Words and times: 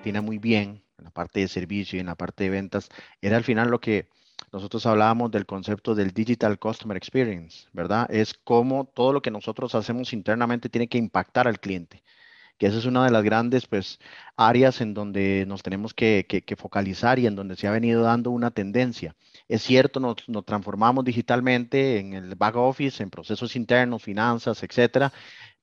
atina 0.00 0.22
muy 0.22 0.38
bien 0.38 0.82
en 0.98 1.04
la 1.04 1.10
parte 1.10 1.40
de 1.40 1.48
servicio 1.48 1.96
y 1.96 2.00
en 2.00 2.06
la 2.06 2.14
parte 2.14 2.44
de 2.44 2.50
ventas, 2.50 2.88
era 3.20 3.36
al 3.36 3.44
final 3.44 3.70
lo 3.70 3.80
que 3.80 4.08
nosotros 4.52 4.86
hablábamos 4.86 5.30
del 5.30 5.46
concepto 5.46 5.94
del 5.94 6.12
Digital 6.12 6.58
Customer 6.58 6.96
Experience, 6.96 7.68
¿verdad? 7.72 8.06
Es 8.10 8.34
cómo 8.34 8.86
todo 8.86 9.12
lo 9.12 9.22
que 9.22 9.30
nosotros 9.30 9.74
hacemos 9.74 10.12
internamente 10.12 10.68
tiene 10.68 10.88
que 10.88 10.98
impactar 10.98 11.46
al 11.46 11.60
cliente 11.60 12.02
que 12.58 12.66
esa 12.66 12.76
es 12.76 12.84
una 12.84 13.06
de 13.06 13.10
las 13.10 13.24
grandes 13.24 13.66
pues, 13.66 13.98
áreas 14.36 14.82
en 14.82 14.92
donde 14.92 15.46
nos 15.48 15.62
tenemos 15.62 15.94
que, 15.94 16.26
focalizar 16.58 17.18
y 17.18 17.26
en 17.26 17.34
donde 17.34 17.56
se 17.56 17.66
ha 17.66 17.70
venido 17.70 18.02
dando 18.02 18.30
una 18.30 18.50
tendencia. 18.50 19.16
Es 19.48 19.62
cierto, 19.62 19.98
nos, 19.98 20.28
nos, 20.28 20.44
transformamos 20.44 21.06
digitalmente 21.06 21.98
en 21.98 22.12
el 22.12 22.34
back 22.34 22.56
office, 22.56 23.02
en 23.02 23.08
procesos 23.08 23.56
internos, 23.56 24.02
finanzas, 24.02 24.62
etcétera, 24.62 25.10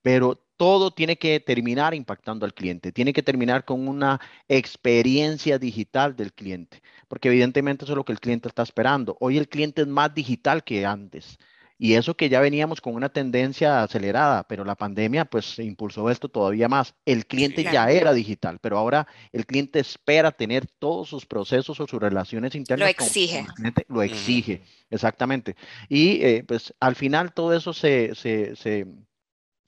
pero 0.02 0.47
todo 0.58 0.92
tiene 0.92 1.18
que 1.18 1.40
terminar 1.40 1.94
impactando 1.94 2.46
al 2.46 2.54
cliente, 2.54 2.92
tiene 2.92 3.14
que 3.14 3.24
terminar 3.24 3.64
con 3.64 3.88
una 3.88 4.20
experiencia 4.48 5.60
digital 5.60 6.16
del 6.16 6.34
cliente, 6.34 6.82
porque 7.08 7.30
evidentemente 7.30 7.86
eso 7.86 7.94
es 7.94 7.98
lo 7.98 8.06
que 8.06 8.12
el 8.12 8.20
cliente 8.20 8.48
está 8.48 8.64
esperando. 8.64 9.16
Hoy 9.20 9.38
el 9.38 9.48
cliente 9.48 9.84
es 9.84 9.88
más 9.88 10.14
digital 10.14 10.64
que 10.64 10.86
antes. 10.86 11.38
Y 11.80 11.94
eso 11.94 12.16
que 12.16 12.28
ya 12.28 12.40
veníamos 12.40 12.82
con 12.82 12.96
una 12.96 13.10
tendencia 13.10 13.84
acelerada, 13.84 14.44
pero 14.48 14.66
la 14.66 14.74
pandemia 14.74 15.26
pues 15.26 15.60
impulsó 15.60 16.10
esto 16.10 16.28
todavía 16.28 16.68
más. 16.68 16.96
El 17.06 17.28
cliente 17.28 17.64
ya 17.64 17.92
era 17.92 18.14
digital, 18.14 18.58
pero 18.60 18.80
ahora 18.80 19.08
el 19.32 19.46
cliente 19.46 19.80
espera 19.80 20.32
tener 20.32 20.66
todos 20.66 21.08
sus 21.08 21.28
procesos 21.28 21.80
o 21.80 21.86
sus 21.86 22.00
relaciones 22.00 22.56
internas. 22.56 22.88
Lo 22.88 22.90
exige. 22.90 23.46
lo 23.90 24.02
exige, 24.02 24.64
exactamente. 24.90 25.56
Y 25.88 26.24
eh, 26.24 26.44
pues 26.48 26.74
al 26.80 26.96
final 26.96 27.32
todo 27.34 27.56
eso 27.56 27.74
se, 27.74 28.16
se, 28.16 28.56
se, 28.56 28.88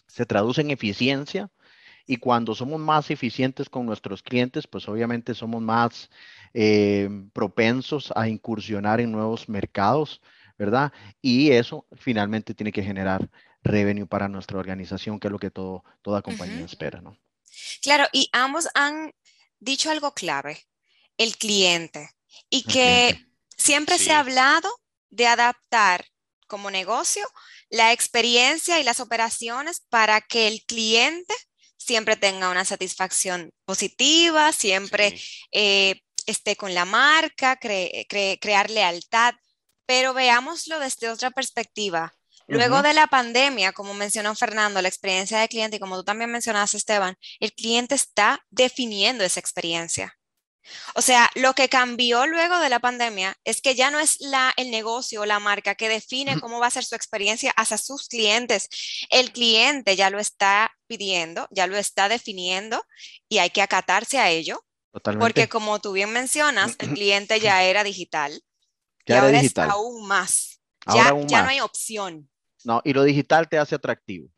se 0.09 0.25
traduce 0.25 0.61
en 0.61 0.71
eficiencia. 0.71 1.49
Y 2.05 2.17
cuando 2.17 2.55
somos 2.55 2.79
más 2.79 3.11
eficientes 3.11 3.69
con 3.69 3.85
nuestros 3.85 4.23
clientes, 4.23 4.65
pues 4.67 4.89
obviamente 4.89 5.35
somos 5.35 5.61
más 5.61 6.09
eh, 6.53 7.07
propensos 7.33 8.11
a 8.15 8.27
incursionar 8.27 8.99
en 8.99 9.11
nuevos 9.11 9.47
mercados 9.47 10.19
¿verdad? 10.59 10.91
Y 11.21 11.51
eso 11.51 11.87
finalmente 11.95 12.53
tiene 12.53 12.73
que 12.73 12.83
generar 12.83 13.29
revenue 13.63 14.05
para 14.05 14.27
nuestra 14.27 14.59
organización, 14.59 15.19
que 15.19 15.27
es 15.27 15.31
lo 15.31 15.39
que 15.39 15.49
todo, 15.49 15.85
toda 16.01 16.21
compañía 16.21 16.65
espera, 16.65 17.01
¿no? 17.01 17.17
Claro, 17.81 18.05
y 18.11 18.29
ambos 18.33 18.67
han 18.73 19.13
dicho 19.59 19.89
algo 19.89 20.13
clave, 20.13 20.67
el 21.17 21.37
cliente, 21.37 22.09
y 22.49 22.63
que 22.63 23.25
siempre 23.57 23.97
se 23.97 24.11
ha 24.11 24.19
hablado 24.19 24.69
de 25.09 25.27
adaptar 25.27 26.05
como 26.45 26.69
negocio 26.69 27.25
la 27.69 27.91
experiencia 27.93 28.79
y 28.79 28.83
las 28.83 28.99
operaciones 28.99 29.85
para 29.89 30.21
que 30.21 30.47
el 30.47 30.63
cliente 30.65 31.33
siempre 31.77 32.15
tenga 32.15 32.49
una 32.49 32.65
satisfacción 32.65 33.51
positiva, 33.65 34.51
siempre 34.51 35.19
eh, 35.51 36.01
esté 36.25 36.55
con 36.55 36.73
la 36.73 36.85
marca, 36.85 37.57
crear 37.57 38.69
lealtad. 38.69 39.33
Pero 39.85 40.13
veámoslo 40.13 40.79
desde 40.79 41.09
otra 41.09 41.31
perspectiva. 41.31 42.13
Luego 42.45 42.81
de 42.81 42.93
la 42.93 43.07
pandemia, 43.07 43.73
como 43.73 43.93
mencionó 43.93 44.35
Fernando, 44.35 44.81
la 44.81 44.87
experiencia 44.87 45.39
de 45.39 45.47
cliente 45.47 45.77
y 45.77 45.79
como 45.79 45.97
tú 45.97 46.03
también 46.03 46.31
mencionaste, 46.31 46.77
Esteban, 46.77 47.15
el 47.39 47.53
cliente 47.53 47.93
está 47.95 48.43
definiendo 48.49 49.23
esa 49.23 49.39
experiencia. 49.39 50.18
O 50.95 51.01
sea, 51.01 51.29
lo 51.35 51.53
que 51.53 51.69
cambió 51.69 52.27
luego 52.27 52.59
de 52.59 52.69
la 52.69 52.79
pandemia 52.79 53.35
es 53.43 53.61
que 53.61 53.75
ya 53.75 53.91
no 53.91 53.99
es 53.99 54.19
la, 54.19 54.53
el 54.57 54.71
negocio 54.71 55.21
o 55.21 55.25
la 55.25 55.39
marca 55.39 55.75
que 55.75 55.89
define 55.89 56.39
cómo 56.39 56.59
va 56.59 56.67
a 56.67 56.71
ser 56.71 56.83
su 56.83 56.95
experiencia 56.95 57.51
hacia 57.55 57.77
sus 57.77 58.07
clientes. 58.07 58.67
El 59.09 59.31
cliente 59.31 59.95
ya 59.95 60.09
lo 60.09 60.19
está 60.19 60.71
pidiendo, 60.87 61.47
ya 61.51 61.67
lo 61.67 61.77
está 61.77 62.09
definiendo 62.09 62.83
y 63.27 63.39
hay 63.39 63.49
que 63.49 63.61
acatarse 63.61 64.19
a 64.19 64.29
ello. 64.29 64.63
Totalmente. 64.91 65.25
Porque 65.25 65.49
como 65.49 65.79
tú 65.79 65.93
bien 65.93 66.11
mencionas, 66.11 66.75
el 66.79 66.93
cliente 66.93 67.39
ya 67.41 67.63
era 67.63 67.83
digital 67.83 68.41
y 69.05 69.13
ahora 69.13 69.39
es 69.39 69.57
aún 69.57 70.07
más. 70.07 70.61
ya, 70.87 71.15
ya 71.25 71.41
no 71.43 71.49
hay 71.49 71.59
opción. 71.61 72.29
No, 72.63 72.81
y 72.83 72.93
lo 72.93 73.03
digital 73.03 73.47
te 73.49 73.57
hace 73.57 73.75
atractivo. 73.75 74.29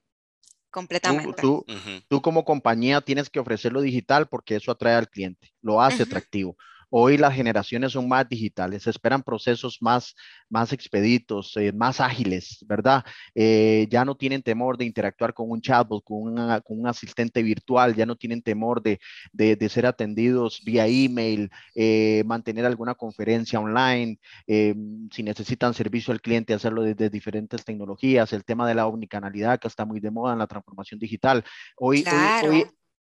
Completamente. 0.71 1.41
Tú, 1.41 1.65
tú, 2.07 2.21
como 2.21 2.45
compañía 2.45 3.01
tienes 3.01 3.29
que 3.29 3.39
ofrecer 3.39 3.73
lo 3.73 3.81
digital 3.81 4.27
porque 4.27 4.55
eso 4.55 4.71
atrae 4.71 4.95
al 4.95 5.09
cliente, 5.09 5.53
lo 5.61 5.81
hace 5.81 6.03
atractivo. 6.03 6.55
Hoy 6.93 7.17
las 7.17 7.33
generaciones 7.33 7.93
son 7.93 8.09
más 8.09 8.27
digitales, 8.27 8.85
esperan 8.85 9.23
procesos 9.23 9.77
más, 9.79 10.13
más 10.49 10.73
expeditos, 10.73 11.55
eh, 11.55 11.71
más 11.71 12.01
ágiles, 12.01 12.65
¿verdad? 12.67 13.05
Eh, 13.33 13.87
ya 13.89 14.03
no 14.03 14.15
tienen 14.15 14.43
temor 14.43 14.77
de 14.77 14.83
interactuar 14.83 15.33
con 15.33 15.49
un 15.49 15.61
chatbot, 15.61 16.03
con, 16.03 16.35
con 16.35 16.79
un 16.79 16.87
asistente 16.87 17.43
virtual, 17.43 17.95
ya 17.95 18.05
no 18.05 18.17
tienen 18.17 18.41
temor 18.41 18.81
de, 18.81 18.99
de, 19.31 19.69
ser 19.69 19.85
atendidos 19.85 20.61
vía 20.65 20.85
email, 20.85 21.49
eh, 21.75 22.23
mantener 22.25 22.65
alguna 22.65 22.93
conferencia 22.93 23.61
online, 23.61 24.19
si 24.45 25.23
necesitan 25.23 25.73
servicio 25.73 26.11
al 26.11 26.19
cliente, 26.19 26.53
hacerlo 26.53 26.81
desde 26.81 27.09
diferentes 27.09 27.63
tecnologías, 27.63 28.33
el 28.33 28.43
tema 28.43 28.67
de 28.67 28.75
la 28.75 28.87
omnicanalidad 28.87 29.59
que 29.61 29.69
está 29.69 29.85
muy 29.85 30.01
de 30.01 30.11
moda 30.11 30.33
en 30.33 30.39
la 30.39 30.47
transformación 30.47 30.99
digital. 30.99 31.45
Hoy, 31.77 32.03
hoy, 32.05 32.49
hoy, 32.49 32.65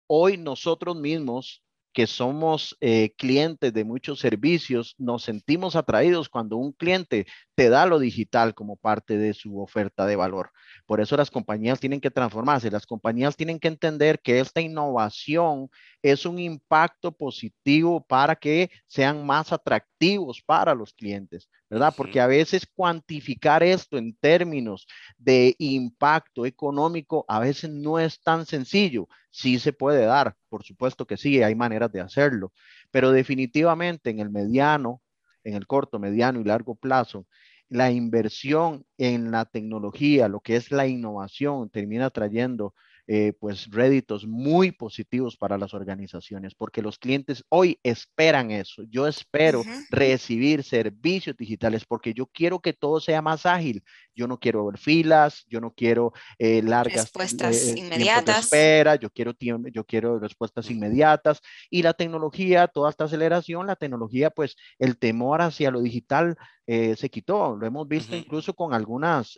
hoy 0.08 0.38
nosotros 0.38 0.98
mismos 0.98 1.64
que 1.94 2.08
somos 2.08 2.78
eh, 2.80 3.14
clientes 3.18 3.74
de 3.74 3.84
muchos 3.84 4.20
servicios, 4.20 4.96
nos 4.98 5.24
sentimos 5.24 5.76
atraídos 5.76 6.30
cuando 6.30 6.58
un 6.58 6.72
cliente 6.72 7.28
te 7.56 7.70
da 7.70 7.86
lo 7.86 8.00
digital 8.00 8.54
como 8.54 8.76
parte 8.76 9.18
de 9.18 9.34
su 9.34 9.62
oferta 9.62 10.06
de 10.06 10.16
valor. 10.16 10.52
Por 10.86 11.02
eso 11.02 11.18
las 11.18 11.32
compañías 11.32 11.80
tienen 11.80 12.02
que 12.02 12.12
transformarse, 12.12 12.72
las 12.72 12.86
compañías 12.86 13.36
tienen 13.36 13.60
que 13.60 13.68
entender 13.68 14.20
que 14.22 14.40
esta 14.40 14.62
innovación 14.62 15.70
es 16.02 16.26
un 16.26 16.40
impacto 16.40 17.12
positivo 17.12 18.06
para 18.06 18.36
que 18.36 18.72
sean 18.88 19.26
más 19.26 19.52
atractivos 19.52 20.42
para 20.42 20.74
los 20.74 20.94
clientes, 20.94 21.50
¿verdad? 21.70 21.94
Porque 21.96 22.20
a 22.20 22.28
veces 22.28 22.66
cuantificar 22.66 23.64
esto 23.64 23.98
en 23.98 24.16
términos 24.16 24.88
de 25.18 25.56
impacto 25.60 26.46
económico 26.46 27.26
a 27.28 27.40
veces 27.40 27.70
no 27.70 28.00
es 28.00 28.22
tan 28.22 28.46
sencillo. 28.46 29.08
Sí 29.30 29.60
se 29.60 29.74
puede 29.74 30.06
dar, 30.06 30.36
por 30.50 30.64
supuesto 30.64 31.06
que 31.06 31.18
sí, 31.18 31.44
hay 31.44 31.56
maneras 31.56 31.92
de 31.92 32.02
hacerlo, 32.02 32.52
pero 32.90 33.12
definitivamente 33.12 34.10
en 34.10 34.20
el 34.20 34.30
mediano, 34.30 35.02
en 35.44 35.56
el 35.56 35.68
corto, 35.68 36.00
mediano 36.00 36.42
y 36.42 36.44
largo 36.44 36.76
plazo, 36.76 37.28
la 37.70 37.90
inversión 37.90 38.86
en 38.98 39.32
la 39.32 39.46
tecnología, 39.46 40.28
lo 40.28 40.42
que 40.42 40.58
es 40.58 40.72
la 40.72 40.88
innovación, 40.88 41.70
termina 41.70 42.10
trayendo 42.10 42.74
eh, 43.14 43.34
pues 43.38 43.70
réditos 43.70 44.26
muy 44.26 44.72
positivos 44.72 45.36
para 45.36 45.58
las 45.58 45.74
organizaciones, 45.74 46.56
porque 46.56 46.82
los 46.82 46.98
clientes 46.98 47.44
hoy 47.50 47.78
esperan 47.84 48.52
eso. 48.52 48.84
Yo 48.84 49.06
espero 49.06 49.64
recibir 49.90 50.64
servicios 50.64 51.36
digitales 51.36 51.84
porque 51.84 52.14
yo 52.14 52.28
quiero 52.28 52.62
que 52.62 52.72
todo 52.72 53.02
sea 53.02 53.22
más 53.22 53.46
ágil. 53.46 53.84
Yo 54.16 54.28
no 54.28 54.40
quiero 54.40 54.66
ver 54.66 54.78
filas, 54.78 55.44
yo 55.50 55.60
no 55.60 55.74
quiero 55.74 56.14
eh, 56.40 56.62
largas 56.62 57.04
respuestas 57.04 57.62
eh, 57.62 57.80
inmediatas. 57.80 58.46
espera, 58.46 58.96
yo 58.96 59.10
quiero 59.10 59.34
yo 59.74 59.84
quiero 59.84 60.18
respuestas 60.18 60.72
inmediatas 60.72 61.42
y 61.70 61.84
la 61.84 61.94
tecnología, 61.94 62.70
toda 62.70 62.92
esta 62.92 63.04
aceleración, 63.04 63.68
la 63.68 63.76
tecnología, 63.76 64.30
pues 64.30 64.56
el 64.80 64.98
temor 64.98 65.42
hacia 65.42 65.70
lo 65.70 65.82
digital 65.82 66.38
se 66.66 67.10
quitó. 67.10 67.58
Lo 67.58 67.68
hemos 67.68 67.86
visto 67.90 68.16
incluso 68.16 68.54
con 68.54 68.74
algunas 68.74 69.38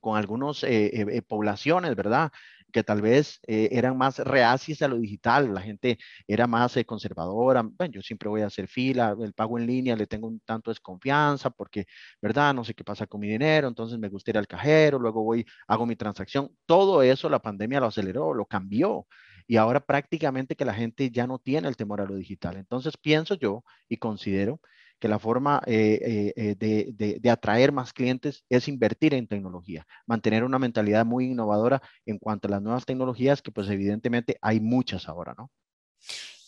con 0.00 0.16
algunas 0.16 0.62
eh, 0.64 0.86
eh, 0.86 1.06
eh, 1.10 1.22
poblaciones, 1.22 1.94
¿verdad? 1.96 2.30
Que 2.72 2.82
tal 2.82 3.00
vez 3.00 3.40
eran 3.46 3.96
más 3.96 4.18
reacias 4.18 4.82
a 4.82 4.88
lo 4.88 4.98
digital, 4.98 5.54
la 5.54 5.62
gente 5.62 5.98
era 6.26 6.46
más 6.46 6.76
conservadora. 6.84 7.62
Bueno, 7.62 7.94
yo 7.94 8.02
siempre 8.02 8.28
voy 8.28 8.42
a 8.42 8.46
hacer 8.46 8.68
fila, 8.68 9.16
el 9.18 9.32
pago 9.32 9.58
en 9.58 9.66
línea 9.66 9.96
le 9.96 10.06
tengo 10.06 10.26
un 10.26 10.40
tanto 10.40 10.70
desconfianza 10.70 11.48
porque, 11.50 11.86
¿verdad? 12.20 12.52
No 12.54 12.64
sé 12.64 12.74
qué 12.74 12.84
pasa 12.84 13.06
con 13.06 13.20
mi 13.20 13.28
dinero, 13.28 13.68
entonces 13.68 13.98
me 13.98 14.08
gusta 14.08 14.30
ir 14.30 14.38
al 14.38 14.46
cajero, 14.48 14.98
luego 14.98 15.22
voy, 15.22 15.46
hago 15.68 15.86
mi 15.86 15.96
transacción. 15.96 16.50
Todo 16.66 17.02
eso 17.02 17.28
la 17.30 17.38
pandemia 17.40 17.80
lo 17.80 17.86
aceleró, 17.86 18.34
lo 18.34 18.46
cambió. 18.46 19.06
Y 19.46 19.56
ahora 19.56 19.80
prácticamente 19.80 20.56
que 20.56 20.64
la 20.64 20.74
gente 20.74 21.10
ya 21.10 21.26
no 21.26 21.38
tiene 21.38 21.68
el 21.68 21.76
temor 21.76 22.00
a 22.00 22.06
lo 22.06 22.16
digital. 22.16 22.56
Entonces 22.56 22.96
pienso 22.96 23.34
yo 23.36 23.64
y 23.88 23.96
considero 23.98 24.60
que 24.98 25.08
la 25.08 25.18
forma 25.18 25.62
eh, 25.66 26.32
eh, 26.36 26.56
eh, 26.60 27.18
de, 27.20 27.30
atraer 27.30 27.72
más 27.72 27.92
clientes 27.92 28.44
es 28.48 28.68
invertir 28.68 29.14
en 29.14 29.26
tecnología, 29.26 29.86
mantener 30.06 30.44
una 30.44 30.58
mentalidad 30.58 31.04
muy 31.04 31.26
innovadora 31.26 31.82
en 32.06 32.18
cuanto 32.18 32.48
a 32.48 32.52
las 32.52 32.62
nuevas 32.62 32.86
tecnologías, 32.86 33.42
que 33.42 33.52
pues 33.52 33.68
evidentemente 33.68 34.38
hay 34.40 34.60
muchas 34.60 35.08
ahora, 35.08 35.34
¿no? 35.36 35.50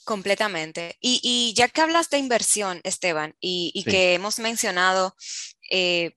Completamente. 0.04 0.96
Y, 1.00 1.52
ya 1.54 1.68
que 1.68 1.82
hablas 1.82 2.08
de 2.08 2.16
inversión, 2.16 2.80
Esteban, 2.82 3.34
y, 3.40 3.84
que 3.84 4.14
hemos 4.14 4.38
mencionado 4.38 5.14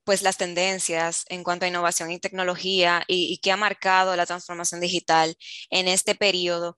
pues 0.05 0.21
las 0.21 0.37
tendencias 0.37 1.25
en 1.27 1.43
cuanto 1.43 1.65
a 1.65 1.67
innovación 1.67 2.09
y 2.09 2.19
tecnología 2.19 3.03
y, 3.07 3.37
que 3.39 3.51
ha 3.51 3.57
marcado 3.57 4.15
la 4.15 4.25
transformación 4.25 4.79
digital 4.79 5.35
en 5.69 5.89
este 5.89 6.15
periodo, 6.15 6.77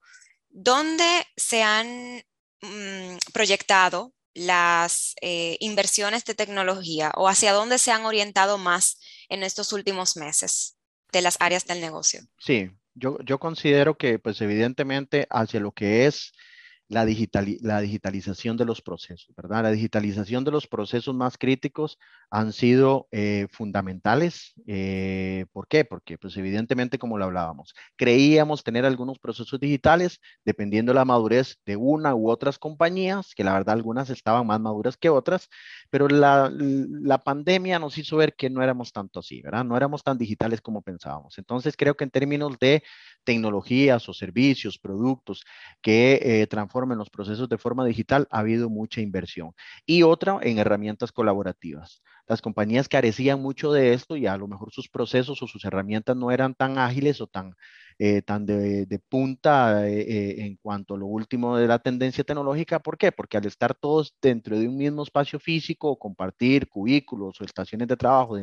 ¿dónde 0.50 1.06
se 1.38 1.62
han 1.62 2.24
mm, 2.62 3.18
proyectado 3.32 4.16
las 4.34 5.16
eh, 5.22 5.58
inversiones 5.60 6.26
de 6.26 6.36
tecnología 6.36 7.12
o 7.16 7.28
hacia 7.28 7.54
dónde 7.54 7.78
se 7.78 7.92
han 7.92 8.06
orientado 8.06 8.58
más 8.58 9.00
en 9.30 9.44
estos 9.44 9.74
últimos 9.74 10.18
meses 10.18 10.78
de 11.12 11.22
las 11.22 11.38
áreas 11.40 11.66
del 11.66 11.82
negocio? 11.82 12.22
Sí, 12.40 12.72
yo, 12.96 13.18
yo 13.24 13.40
considero 13.40 13.98
que 13.98 14.20
pues 14.20 14.42
evidentemente 14.42 15.28
hacia 15.30 15.60
lo 15.60 15.72
que 15.72 16.08
es 16.08 16.34
la, 16.90 17.06
la 17.62 17.82
digitalización 17.82 18.58
de 18.58 18.66
los 18.66 18.82
procesos, 18.82 19.34
¿verdad? 19.36 19.64
La 19.64 19.72
digitalización 19.72 20.44
de 20.44 20.52
los 20.52 20.68
procesos 20.68 21.16
más 21.16 21.38
críticos 21.38 21.98
han 22.30 22.54
sido 22.54 23.08
eh, 23.12 23.48
fundamentales. 23.52 24.54
Eh, 24.68 25.46
¿Por 25.52 25.68
qué? 25.68 25.86
Porque, 25.86 26.18
pues 26.18 26.36
evidentemente, 26.38 27.00
como 27.00 27.18
lo 27.18 27.26
hablábamos, 27.26 27.74
creíamos 27.96 28.64
tener 28.64 28.86
algunos 28.86 29.20
procesos 29.20 29.60
digitales 29.60 30.20
dependiendo 30.46 30.92
de 30.92 30.96
la 30.96 31.06
madurez 31.06 31.58
de 31.66 31.76
una 31.76 32.16
u 32.16 32.30
otras 32.30 32.60
compañías, 32.60 33.34
que 33.36 33.44
la 33.44 33.54
verdad 33.54 33.74
algunas 33.74 34.10
estaban 34.10 34.46
más 34.48 34.60
maduras 34.60 34.98
que 34.98 35.10
otras, 35.10 35.50
pero 35.90 36.08
la, 36.08 36.52
la 36.54 37.18
pandemia 37.20 37.80
nos 37.80 37.98
hizo 37.98 38.18
ver 38.18 38.36
que 38.36 38.50
no 38.50 38.62
éramos 38.62 38.92
tanto 38.92 39.20
así, 39.20 39.42
¿verdad? 39.42 39.64
No 39.64 39.78
éramos 39.78 40.04
tan 40.04 40.18
digitales 40.18 40.62
como 40.62 40.82
pensábamos. 40.82 41.38
Entonces, 41.38 41.76
creo 41.78 41.96
que 41.96 42.04
en 42.04 42.12
términos 42.12 42.58
de 42.60 42.84
tecnologías 43.24 44.08
o 44.10 44.14
servicios, 44.14 44.78
productos 44.78 45.44
que 45.82 46.20
eh, 46.22 46.48
transformen 46.74 46.98
los 46.98 47.12
procesos 47.12 47.48
de 47.50 47.58
forma 47.60 47.86
digital, 47.86 48.28
ha 48.32 48.40
habido 48.40 48.70
mucha 48.70 49.00
inversión. 49.00 49.52
Y 49.86 50.02
otra 50.02 50.40
en 50.42 50.58
herramientas 50.58 51.12
colaborativas. 51.12 52.02
Las 52.28 52.42
compañías 52.42 52.88
carecían 52.88 53.42
mucho 53.42 53.72
de 53.72 53.94
esto 53.94 54.16
y 54.18 54.28
a 54.28 54.38
lo 54.38 54.48
mejor 54.48 54.72
sus 54.72 54.90
procesos 54.90 55.42
o 55.42 55.48
sus 55.48 55.66
herramientas 55.66 56.16
no 56.16 56.32
eran 56.32 56.56
tan 56.56 56.78
ágiles 56.78 57.22
o 57.22 57.28
tan 57.28 57.54
eh, 58.00 58.22
tan 58.22 58.46
de, 58.46 59.00
punta 59.10 59.88
eh, 59.88 60.02
eh, 60.02 60.46
en 60.46 60.56
cuanto 60.58 60.96
a 60.96 60.98
lo 60.98 61.06
último 61.06 61.58
de 61.58 61.68
la 61.68 61.80
tendencia 61.80 62.24
tecnológica. 62.24 62.80
¿Por 62.80 62.98
qué? 62.98 63.12
Porque 63.12 63.38
al 63.38 63.46
estar 63.46 63.76
todos 63.76 64.16
dentro 64.22 64.58
de 64.58 64.68
un 64.68 64.78
mismo 64.78 65.04
espacio 65.04 65.40
físico, 65.40 65.98
compartir 66.00 66.68
cubículos 66.70 67.40
o 67.40 67.44
estaciones 67.44 67.88
de 67.88 67.98
trabajo 67.98 68.36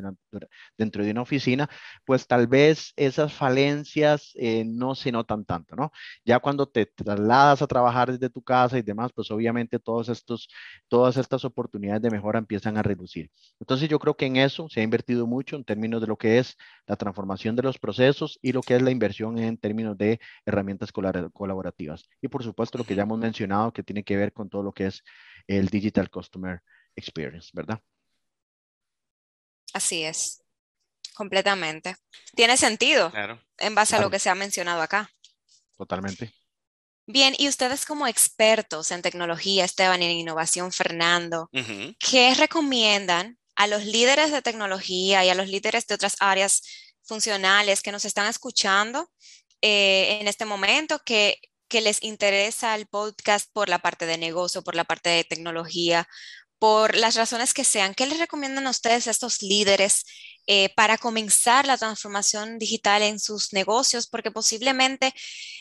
dentro 0.77 1.05
de 1.05 1.11
una 1.11 1.23
oficina, 1.23 1.69
pues 2.05 2.27
tal 2.27 2.47
vez 2.47 2.93
esas 2.97 3.33
falencias 3.33 4.33
no 4.67 4.95
se 4.95 5.13
notan 5.13 5.45
tanto, 5.45 5.77
¿no? 5.77 5.93
Ya 6.25 6.39
cuando 6.39 6.67
te 6.67 6.87
trasladas 6.87 7.63
a 7.63 7.67
trabajar 7.67 8.13
desde 8.13 8.31
tu 8.31 8.43
casa 8.43 8.79
y 8.79 8.83
demás, 8.83 9.11
pues 9.15 9.31
obviamente 9.31 9.79
todos 9.79 10.09
estos, 10.09 10.49
todas 10.89 11.17
estas 11.17 11.45
oportunidades 11.45 12.03
de 12.03 12.11
mejora 12.11 12.39
empiezan 12.39 12.77
a 12.77 12.83
reducir. 12.83 13.31
Yo 13.79 13.99
creo 13.99 14.17
que 14.17 14.27
en 14.27 14.37
eso 14.37 14.69
se 14.69 14.81
ha 14.81 14.83
invertido 14.83 15.27
mucho 15.27 15.57
en 15.57 15.65
términos 15.65 16.01
de 16.01 16.07
lo 16.07 16.17
que 16.17 16.39
es 16.39 16.57
la 16.87 16.97
transformación 16.97 17.55
de 17.57 17.63
los 17.63 17.79
procesos 17.79 18.39
y 18.43 18.53
lo 18.53 18.63
que 18.63 18.77
es 18.77 18.83
la 18.83 18.91
inversión 18.91 19.39
en 19.39 19.57
términos 19.57 19.97
de 19.97 20.21
herramientas 20.45 20.91
colaborativas. 20.93 22.05
Y 22.21 22.29
por 22.29 22.43
supuesto 22.43 22.79
lo 22.79 22.85
que 22.85 22.95
ya 22.95 23.03
hemos 23.03 23.19
mencionado 23.19 23.73
que 23.73 23.83
tiene 23.83 24.03
que 24.03 24.17
ver 24.17 24.33
con 24.33 24.51
todo 24.51 24.63
lo 24.63 24.73
que 24.73 24.87
es 24.87 25.03
el 25.47 25.69
Digital 25.69 26.11
Customer 26.11 26.61
Experience, 26.97 27.51
¿verdad? 27.53 27.81
Así 29.73 30.03
es, 30.03 30.43
completamente. 31.15 31.97
Tiene 32.35 32.57
sentido 32.57 33.13
en 33.59 33.75
base 33.75 33.97
a 33.97 34.01
lo 34.01 34.11
que 34.11 34.19
se 34.19 34.31
ha 34.31 34.35
mencionado 34.35 34.83
acá. 34.83 35.09
Totalmente. 35.77 36.33
Bien, 37.07 37.35
y 37.39 37.49
ustedes 37.49 37.87
como 37.87 38.07
expertos 38.07 38.93
en 38.93 39.03
tecnología, 39.03 39.65
Esteban, 39.65 40.03
y 40.03 40.05
en 40.05 40.11
innovación, 40.13 40.71
Fernando, 40.71 41.51
¿qué 41.99 42.35
recomiendan 42.35 43.39
a 43.61 43.67
los 43.67 43.85
líderes 43.85 44.33
de 44.33 44.41
tecnología 44.41 45.23
y 45.23 45.29
a 45.29 45.35
los 45.35 45.47
líderes 45.47 45.87
de 45.87 45.95
otras 45.95 46.17
áreas 46.19 46.63
funcionales 47.03 47.83
que 47.83 47.93
nos 47.93 48.07
están 48.07 48.27
escuchando 48.27 49.11
eh, 49.61 50.17
en 50.19 50.29
este 50.29 50.47
momento, 50.47 50.99
que, 51.05 51.37
que 51.69 51.83
les 51.83 52.03
interesa 52.03 52.75
el 52.75 52.87
podcast 52.87 53.51
por 53.53 53.69
la 53.69 53.79
parte 53.79 54.07
de 54.07 54.17
negocio, 54.17 54.63
por 54.63 54.75
la 54.75 54.85
parte 54.85 55.11
de 55.11 55.25
tecnología, 55.25 56.09
por 56.59 56.97
las 56.97 57.17
razones 57.17 57.53
que 57.53 57.65
sean. 57.65 57.93
¿Qué 57.95 58.07
les 58.07 58.19
recomiendan 58.19 58.67
a 58.67 58.71
ustedes 58.71 59.07
a 59.07 59.11
estos 59.11 59.43
líderes 59.43 60.07
eh, 60.47 60.71
para 60.75 60.97
comenzar 60.97 61.67
la 61.67 61.77
transformación 61.77 62.59
digital 62.59 63.03
en 63.03 63.21
sus 63.21 63.53
negocios? 63.53 64.07
Porque 64.07 64.31
posiblemente 64.31 65.13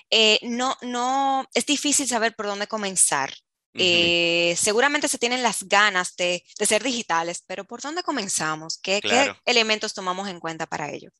eh, 0.09 0.39
no, 0.43 0.77
no, 0.83 1.45
es 1.53 1.65
difícil 1.65 2.07
saber 2.07 2.33
por 2.33 2.45
dónde 2.45 2.67
comenzar. 2.67 3.33
Seguramente 3.73 5.07
se 5.07 5.17
tienen 5.17 5.43
las 5.43 5.63
ganas 5.63 6.15
de, 6.15 6.43
de, 6.57 6.65
ser 6.65 6.83
digitales, 6.83 7.43
pero 7.45 7.65
¿por 7.65 7.81
dónde 7.81 8.03
comenzamos? 8.03 8.77
¿Qué, 8.77 8.99
¿Qué, 9.01 9.33
elementos 9.45 9.93
tomamos 9.93 10.27
en 10.27 10.39
cuenta 10.39 10.65
para 10.65 10.91
ello? 10.91 11.11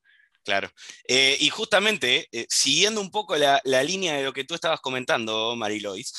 Claro. 0.44 0.72
Eh, 1.08 1.38
y 1.40 1.50
justamente, 1.50 2.28
eh, 2.32 2.48
siguiendo 2.50 3.02
un 3.02 3.12
poco 3.12 3.36
la, 3.36 3.62
línea 3.84 4.16
de 4.16 4.24
lo 4.24 4.34
que 4.34 4.44
tú 4.44 4.56
estabas 4.56 4.82
comentando, 4.82 5.56
Marilois, 5.56 6.14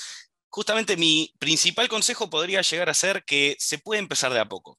justamente 0.48 0.96
mi 0.96 1.34
principal 1.38 1.88
consejo 1.88 2.30
podría 2.30 2.62
llegar 2.62 2.88
a 2.88 2.94
ser 2.94 3.24
que 3.24 3.56
se 3.58 3.78
puede 3.78 4.00
empezar 4.00 4.32
de 4.32 4.40
a 4.40 4.48
poco. 4.48 4.78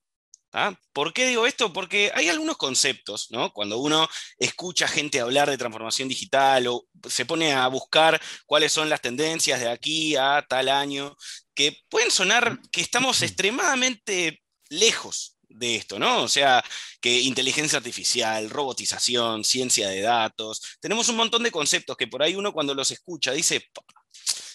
¿Ah? 0.54 0.74
¿Por 0.94 1.14
qué 1.14 1.28
digo 1.28 1.46
esto? 1.46 1.74
Porque 1.74 2.12
hay 2.14 2.30
algunos 2.30 2.58
conceptos, 2.58 3.28
¿no? 3.32 3.52
Cuando 3.54 3.78
uno 3.78 4.08
escucha 4.38 4.88
gente 4.88 5.20
hablar 5.20 5.50
de 5.50 5.58
transformación 5.58 6.08
digital 6.08 6.68
o 6.68 6.86
se 7.10 7.26
pone 7.26 7.54
a 7.54 7.68
buscar 7.68 8.22
cuáles 8.46 8.72
son 8.72 8.90
las 8.90 9.02
tendencias 9.02 9.60
de 9.60 9.70
aquí 9.70 10.16
a 10.16 10.46
tal 10.48 10.70
año, 10.70 11.16
que 11.54 11.78
pueden 11.90 12.12
sonar 12.12 12.60
que 12.72 12.82
estamos 12.82 13.22
extremadamente 13.22 14.42
lejos 14.70 15.38
de 15.50 15.76
esto, 15.76 16.00
¿no? 16.00 16.24
O 16.24 16.28
sea, 16.28 16.64
que 17.02 17.20
inteligencia 17.22 17.78
artificial, 17.78 18.50
robotización, 18.50 19.44
ciencia 19.44 19.90
de 19.90 20.02
datos, 20.02 20.62
tenemos 20.80 21.10
un 21.10 21.18
montón 21.18 21.44
de 21.44 21.52
conceptos 21.52 21.98
que 21.98 22.08
por 22.08 22.24
ahí 22.24 22.36
uno 22.36 22.54
cuando 22.54 22.74
los 22.74 22.92
escucha 22.92 23.32
dice, 23.34 23.70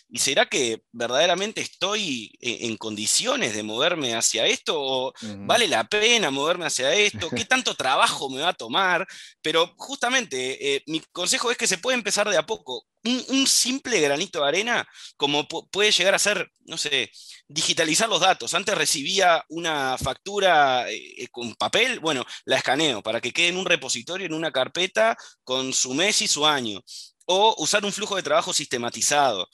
¿y 0.08 0.18
será 0.18 0.46
que 0.46 0.82
verdaderamente 0.92 1.60
estoy 1.60 2.32
e-, 2.40 2.66
en 2.66 2.76
condiciones 2.76 3.54
de 3.54 3.62
moverme 3.62 4.14
hacia 4.14 4.46
esto? 4.46 4.74
¿O 4.78 5.12
vale 5.38 5.68
la 5.68 5.84
pena 5.84 6.30
moverme 6.30 6.66
hacia 6.66 6.94
esto? 6.94 7.30
¿Qué 7.30 7.44
tanto 7.46 7.74
trabajo 7.74 8.30
me 8.30 8.40
va 8.40 8.50
a 8.50 8.54
tomar? 8.54 9.06
Pero 9.42 9.74
justamente 9.76 10.76
eh, 10.76 10.82
mi 10.86 11.00
consejo 11.12 11.50
es 11.50 11.56
que 11.56 11.66
se 11.66 11.78
puede 11.78 11.96
empezar 11.96 12.28
de 12.28 12.36
a 12.36 12.46
poco. 12.46 12.86
Un, 13.04 13.46
simple 13.46 14.00
granito 14.00 14.40
de 14.40 14.48
arena, 14.48 14.88
como 15.16 15.46
puede 15.46 15.92
llegar 15.92 16.14
a 16.16 16.18
ser, 16.18 16.50
no 16.64 16.76
sé, 16.76 17.12
digitalizar 17.46 18.08
los 18.08 18.20
datos. 18.20 18.52
Antes 18.52 18.76
recibía 18.76 19.44
una 19.48 19.96
factura 19.96 20.90
eh, 20.90 21.22
eh, 21.22 21.28
con 21.30 21.54
papel, 21.54 22.00
bueno, 22.00 22.24
la 22.46 22.56
escaneo 22.56 23.04
para 23.04 23.20
que 23.20 23.32
quede 23.32 23.48
en 23.48 23.58
un 23.58 23.64
repositorio, 23.64 24.26
en 24.26 24.34
una 24.34 24.50
carpeta, 24.50 25.16
con 25.44 25.72
su 25.72 25.94
mes 25.94 26.20
y 26.22 26.26
su 26.26 26.44
año 26.44 26.82
o 27.26 27.54
usar 27.58 27.84
un 27.84 27.92
flujo 27.92 28.16
de 28.16 28.22
trabajo 28.22 28.52
sistematizado. 28.52 29.48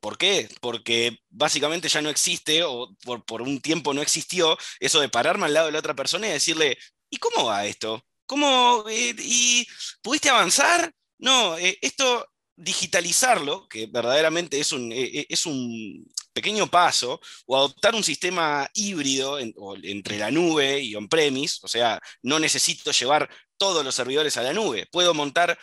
¿Por 0.00 0.18
qué? 0.18 0.48
Porque 0.60 1.18
básicamente 1.30 1.88
ya 1.88 2.00
no 2.02 2.10
existe 2.10 2.62
o 2.62 2.94
por, 3.04 3.42
un 3.42 3.60
tiempo 3.60 3.92
no 3.92 4.02
existió 4.02 4.56
eso 4.80 5.00
de 5.00 5.08
pararme 5.08 5.46
al 5.46 5.54
lado 5.54 5.66
de 5.66 5.72
la 5.72 5.78
otra 5.80 5.94
persona 5.94 6.28
y 6.28 6.32
decirle, 6.32 6.78
¿y 7.10 7.16
cómo 7.18 7.46
va 7.46 7.66
esto? 7.66 8.04
¿Cómo? 8.26 8.84
Eh, 8.88 9.14
¿Y 9.18 9.66
pudiste 10.02 10.30
avanzar? 10.30 10.92
No, 11.18 11.58
eh, 11.58 11.78
esto 11.80 12.26
digitalizarlo, 12.56 13.68
que 13.68 13.86
verdaderamente 13.86 14.60
es 14.60 14.72
un, 14.72 14.92
eh, 14.92 15.26
es 15.28 15.44
un 15.46 16.06
pequeño 16.32 16.68
paso, 16.68 17.20
o 17.46 17.56
adoptar 17.56 17.94
un 17.94 18.04
sistema 18.04 18.68
híbrido 18.74 19.38
entre 19.38 20.18
la 20.18 20.30
nube 20.30 20.80
y 20.80 20.94
on-premise, 20.94 21.60
o 21.62 21.68
sea, 21.68 22.00
no 22.22 22.38
necesito 22.38 22.92
llevar 22.92 23.28
todos 23.56 23.84
los 23.84 23.94
servidores 23.94 24.36
a 24.36 24.42
la 24.42 24.52
nube, 24.52 24.86
puedo 24.90 25.14
montar 25.14 25.58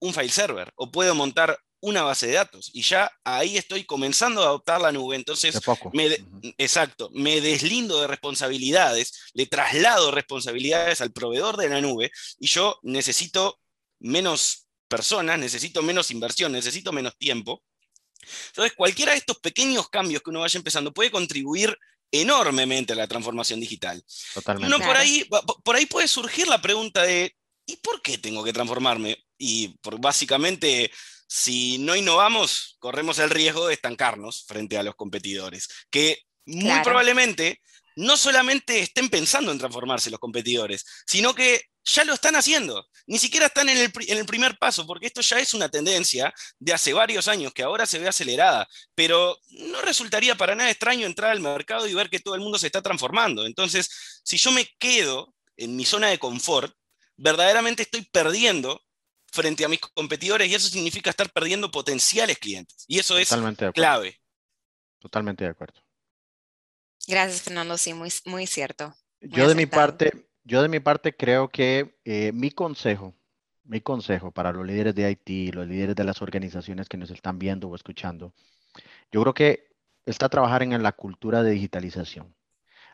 un 0.00 0.12
file 0.12 0.28
server 0.28 0.72
o 0.76 0.90
puedo 0.90 1.14
montar 1.14 1.58
una 1.86 2.02
base 2.02 2.26
de 2.26 2.32
datos 2.32 2.70
y 2.72 2.82
ya 2.82 3.12
ahí 3.22 3.56
estoy 3.56 3.84
comenzando 3.84 4.42
a 4.42 4.46
adoptar 4.46 4.80
la 4.80 4.90
nube. 4.90 5.14
Entonces, 5.14 5.60
me 5.92 6.18
exacto, 6.58 7.10
me 7.14 7.40
deslindo 7.40 8.00
de 8.00 8.08
responsabilidades, 8.08 9.30
le 9.34 9.46
traslado 9.46 10.10
responsabilidades 10.10 11.00
al 11.00 11.12
proveedor 11.12 11.56
de 11.56 11.68
la 11.68 11.80
nube 11.80 12.10
y 12.40 12.48
yo 12.48 12.80
necesito 12.82 13.60
menos 14.00 14.66
personas, 14.88 15.38
necesito 15.38 15.80
menos 15.80 16.10
inversión, 16.10 16.50
necesito 16.50 16.92
menos 16.92 17.16
tiempo. 17.16 17.62
Entonces, 18.48 18.72
cualquiera 18.76 19.12
de 19.12 19.18
estos 19.18 19.38
pequeños 19.38 19.88
cambios 19.88 20.22
que 20.22 20.30
uno 20.30 20.40
vaya 20.40 20.58
empezando 20.58 20.92
puede 20.92 21.12
contribuir 21.12 21.78
enormemente 22.10 22.94
a 22.94 22.96
la 22.96 23.06
transformación 23.06 23.60
digital. 23.60 24.04
Totalmente. 24.34 24.74
Uno 24.74 24.84
por 24.84 24.96
ahí, 24.96 25.24
por 25.62 25.76
ahí 25.76 25.86
puede 25.86 26.08
surgir 26.08 26.48
la 26.48 26.60
pregunta 26.60 27.04
de, 27.04 27.32
¿y 27.64 27.76
por 27.76 28.02
qué 28.02 28.18
tengo 28.18 28.42
que 28.42 28.52
transformarme? 28.52 29.24
Y 29.38 29.68
por, 29.78 30.00
básicamente 30.00 30.90
si 31.26 31.78
no 31.78 31.96
innovamos, 31.96 32.76
corremos 32.78 33.18
el 33.18 33.30
riesgo 33.30 33.66
de 33.66 33.74
estancarnos 33.74 34.44
frente 34.46 34.78
a 34.78 34.82
los 34.82 34.94
competidores, 34.94 35.68
que 35.90 36.22
muy 36.44 36.80
probablemente 36.82 37.60
no 37.96 38.16
solamente 38.16 38.80
estén 38.80 39.08
pensando 39.08 39.50
en 39.50 39.58
transformarse 39.58 40.10
los 40.10 40.20
competidores, 40.20 40.84
sino 41.06 41.34
que 41.34 41.62
ya 41.86 42.04
lo 42.04 42.14
están 42.14 42.36
haciendo. 42.36 42.86
Ni 43.06 43.18
siquiera 43.18 43.46
están 43.46 43.68
en 43.68 43.78
el, 43.78 43.92
en 44.08 44.18
el, 44.18 44.26
primer 44.26 44.58
paso, 44.58 44.86
porque 44.86 45.06
esto 45.06 45.20
ya 45.20 45.38
es 45.38 45.54
una 45.54 45.68
tendencia 45.68 46.34
de 46.58 46.72
hace 46.72 46.92
varios 46.92 47.28
años 47.28 47.52
que 47.52 47.62
ahora 47.62 47.86
se 47.86 47.98
ve 47.98 48.08
acelerada, 48.08 48.68
pero 48.94 49.38
no 49.50 49.80
resultaría 49.82 50.34
para 50.34 50.54
nada 50.54 50.70
extraño 50.70 51.06
entrar 51.06 51.30
al 51.30 51.40
mercado 51.40 51.86
y 51.86 51.94
ver 51.94 52.10
que 52.10 52.20
todo 52.20 52.34
el 52.34 52.40
mundo 52.40 52.58
se 52.58 52.66
está 52.66 52.82
transformando. 52.82 53.46
Entonces, 53.46 54.20
si 54.24 54.36
yo 54.36 54.50
me 54.50 54.68
quedo 54.78 55.32
en 55.56 55.76
mi 55.76 55.84
zona 55.84 56.08
de 56.08 56.18
confort, 56.18 56.74
verdaderamente 57.16 57.82
estoy 57.82 58.02
perdiendo 58.02 58.82
frente 59.36 59.64
a 59.64 59.68
mis 59.68 59.80
competidores 59.80 60.48
y 60.48 60.54
eso 60.54 60.68
significa 60.68 61.10
estar 61.10 61.30
perdiendo 61.30 61.70
potenciales 61.70 62.38
clientes. 62.38 62.84
Y 62.88 62.98
eso 62.98 63.18
es 63.18 63.30
clave. 63.74 64.18
Totalmente 64.98 65.44
de 65.44 65.50
acuerdo. 65.50 65.80
Gracias, 67.06 67.42
Fernando. 67.42 67.76
Sí, 67.78 67.94
muy, 67.94 68.10
muy 68.24 68.46
cierto. 68.46 68.94
yo 69.20 69.48
de 69.48 69.54
mi 69.54 69.66
parte, 69.66 70.28
yo 70.42 70.62
de 70.62 70.68
mi 70.68 70.80
parte 70.80 71.14
creo 71.14 71.48
que 71.48 71.98
eh, 72.04 72.32
mi 72.32 72.50
consejo, 72.50 73.14
mi 73.62 73.80
consejo 73.80 74.32
para 74.32 74.52
los 74.52 74.66
líderes 74.66 74.94
de 74.94 75.10
IT, 75.10 75.54
los 75.54 75.68
líderes 75.68 75.94
de 75.94 76.04
las 76.04 76.22
organizaciones 76.22 76.88
que 76.88 76.96
nos 76.96 77.10
están 77.10 77.38
viendo 77.38 77.68
o 77.68 77.76
escuchando, 77.76 78.32
yo 79.12 79.20
creo 79.22 79.34
que 79.34 79.68
está 80.06 80.28
trabajar 80.28 80.62
en 80.62 80.82
la 80.82 80.92
cultura 80.92 81.42
de 81.42 81.52
digitalización. 81.52 82.34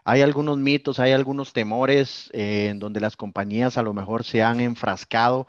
Hay 0.04 0.20
algunos 0.20 0.58
mitos, 0.58 0.98
hay 0.98 1.12
algunos 1.12 1.52
temores 1.52 2.28
eh, 2.32 2.68
en 2.70 2.80
donde 2.80 3.00
las 3.00 3.16
compañías 3.16 3.78
a 3.78 3.82
lo 3.82 3.94
mejor 3.94 4.24
se 4.24 4.42
han 4.42 4.60
enfrascado 4.60 5.46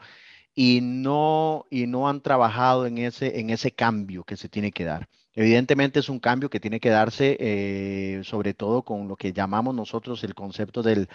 y 0.54 0.80
no, 0.82 1.66
y 1.70 1.86
no 1.86 2.08
han 2.08 2.20
trabajado 2.20 2.86
en 2.86 2.98
ese, 2.98 3.40
en 3.40 3.50
ese 3.50 3.72
cambio 3.72 4.24
que 4.24 4.36
se 4.36 4.48
tiene 4.48 4.72
que 4.72 4.84
dar. 4.84 5.08
Evidentemente 5.34 5.98
es 5.98 6.08
un 6.08 6.20
cambio 6.20 6.48
que 6.48 6.60
tiene 6.60 6.78
que 6.78 6.90
darse 6.90 7.36
eh, 7.40 8.20
sobre 8.22 8.54
todo 8.54 8.82
con 8.82 9.08
lo 9.08 9.16
que 9.16 9.32
llamamos 9.32 9.74
nosotros 9.74 10.22
el 10.22 10.34
concepto 10.34 10.82
del 10.82 11.08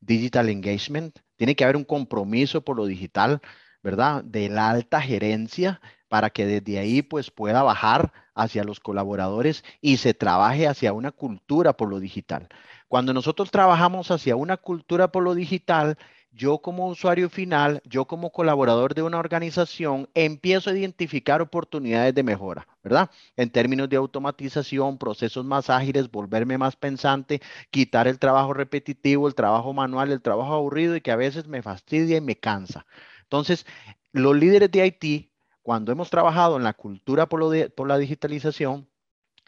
digital 0.00 0.48
engagement. 0.48 1.18
Tiene 1.36 1.54
que 1.54 1.64
haber 1.64 1.76
un 1.76 1.84
compromiso 1.84 2.62
por 2.62 2.76
lo 2.76 2.86
digital, 2.86 3.42
¿verdad? 3.82 4.24
De 4.24 4.48
la 4.48 4.70
alta 4.70 5.02
gerencia 5.02 5.80
para 6.08 6.30
que 6.30 6.46
desde 6.46 6.78
ahí 6.78 7.02
pues 7.02 7.30
pueda 7.30 7.62
bajar 7.62 8.12
hacia 8.34 8.64
los 8.64 8.80
colaboradores 8.80 9.62
y 9.82 9.98
se 9.98 10.14
trabaje 10.14 10.66
hacia 10.66 10.94
una 10.94 11.12
cultura 11.12 11.74
por 11.76 11.90
lo 11.90 12.00
digital. 12.00 12.48
Cuando 12.88 13.12
nosotros 13.12 13.50
trabajamos 13.50 14.10
hacia 14.10 14.36
una 14.36 14.56
cultura 14.56 15.12
por 15.12 15.22
lo 15.22 15.34
digital, 15.34 15.98
yo 16.36 16.58
como 16.58 16.88
usuario 16.88 17.30
final, 17.30 17.80
yo 17.84 18.04
como 18.04 18.30
colaborador 18.30 18.94
de 18.94 19.02
una 19.02 19.18
organización, 19.18 20.08
empiezo 20.14 20.68
a 20.68 20.76
identificar 20.76 21.40
oportunidades 21.40 22.14
de 22.14 22.22
mejora, 22.22 22.68
¿verdad? 22.84 23.10
En 23.36 23.50
términos 23.50 23.88
de 23.88 23.96
automatización, 23.96 24.98
procesos 24.98 25.46
más 25.46 25.70
ágiles, 25.70 26.10
volverme 26.10 26.58
más 26.58 26.76
pensante, 26.76 27.40
quitar 27.70 28.06
el 28.06 28.18
trabajo 28.18 28.52
repetitivo, 28.52 29.28
el 29.28 29.34
trabajo 29.34 29.72
manual, 29.72 30.12
el 30.12 30.20
trabajo 30.20 30.52
aburrido 30.52 30.94
y 30.94 31.00
que 31.00 31.10
a 31.10 31.16
veces 31.16 31.46
me 31.46 31.62
fastidia 31.62 32.18
y 32.18 32.20
me 32.20 32.36
cansa. 32.36 32.86
Entonces, 33.22 33.66
los 34.12 34.36
líderes 34.36 34.70
de 34.70 34.86
IT, 34.86 35.32
cuando 35.62 35.90
hemos 35.90 36.10
trabajado 36.10 36.58
en 36.58 36.64
la 36.64 36.74
cultura 36.74 37.28
por, 37.28 37.40
por 37.72 37.88
la 37.88 37.98
digitalización, 37.98 38.88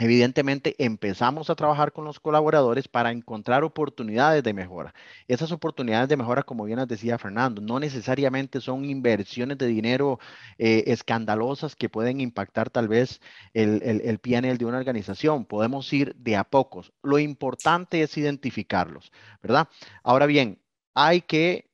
Evidentemente 0.01 0.77
empezamos 0.79 1.51
a 1.51 1.57
trabajar 1.57 1.93
con 1.93 2.05
los 2.05 2.21
colaboradores 2.21 2.87
para 2.87 3.11
encontrar 3.11 3.65
oportunidades 3.65 4.45
de 4.45 4.55
mejora. 4.55 4.95
Esas 5.27 5.51
oportunidades 5.51 6.09
de 6.09 6.17
mejora, 6.17 6.45
como 6.45 6.65
bien 6.65 6.79
decía 6.87 7.19
Fernando, 7.19 7.61
no 7.61 7.81
necesariamente 7.81 8.61
son 8.61 8.85
inversiones 8.85 9.59
de 9.59 9.67
dinero 9.67 10.21
eh, 10.57 10.85
escandalosas 10.87 11.75
que 11.75 11.89
pueden 11.89 12.21
impactar 12.21 12.71
tal 12.71 12.87
vez 12.87 13.21
el, 13.55 13.83
el, 13.83 14.01
el 14.03 14.19
PNL 14.21 14.57
de 14.57 14.67
una 14.67 14.79
organización. 14.79 15.45
Podemos 15.45 15.93
ir 15.93 16.15
de 16.15 16.37
a 16.37 16.45
pocos. 16.45 16.93
Lo 17.03 17.19
importante 17.19 18.01
es 18.03 18.17
identificarlos, 18.17 19.11
¿verdad? 19.43 19.69
Ahora 20.05 20.27
bien, 20.27 20.61
hay 20.95 21.23
que, 21.23 21.71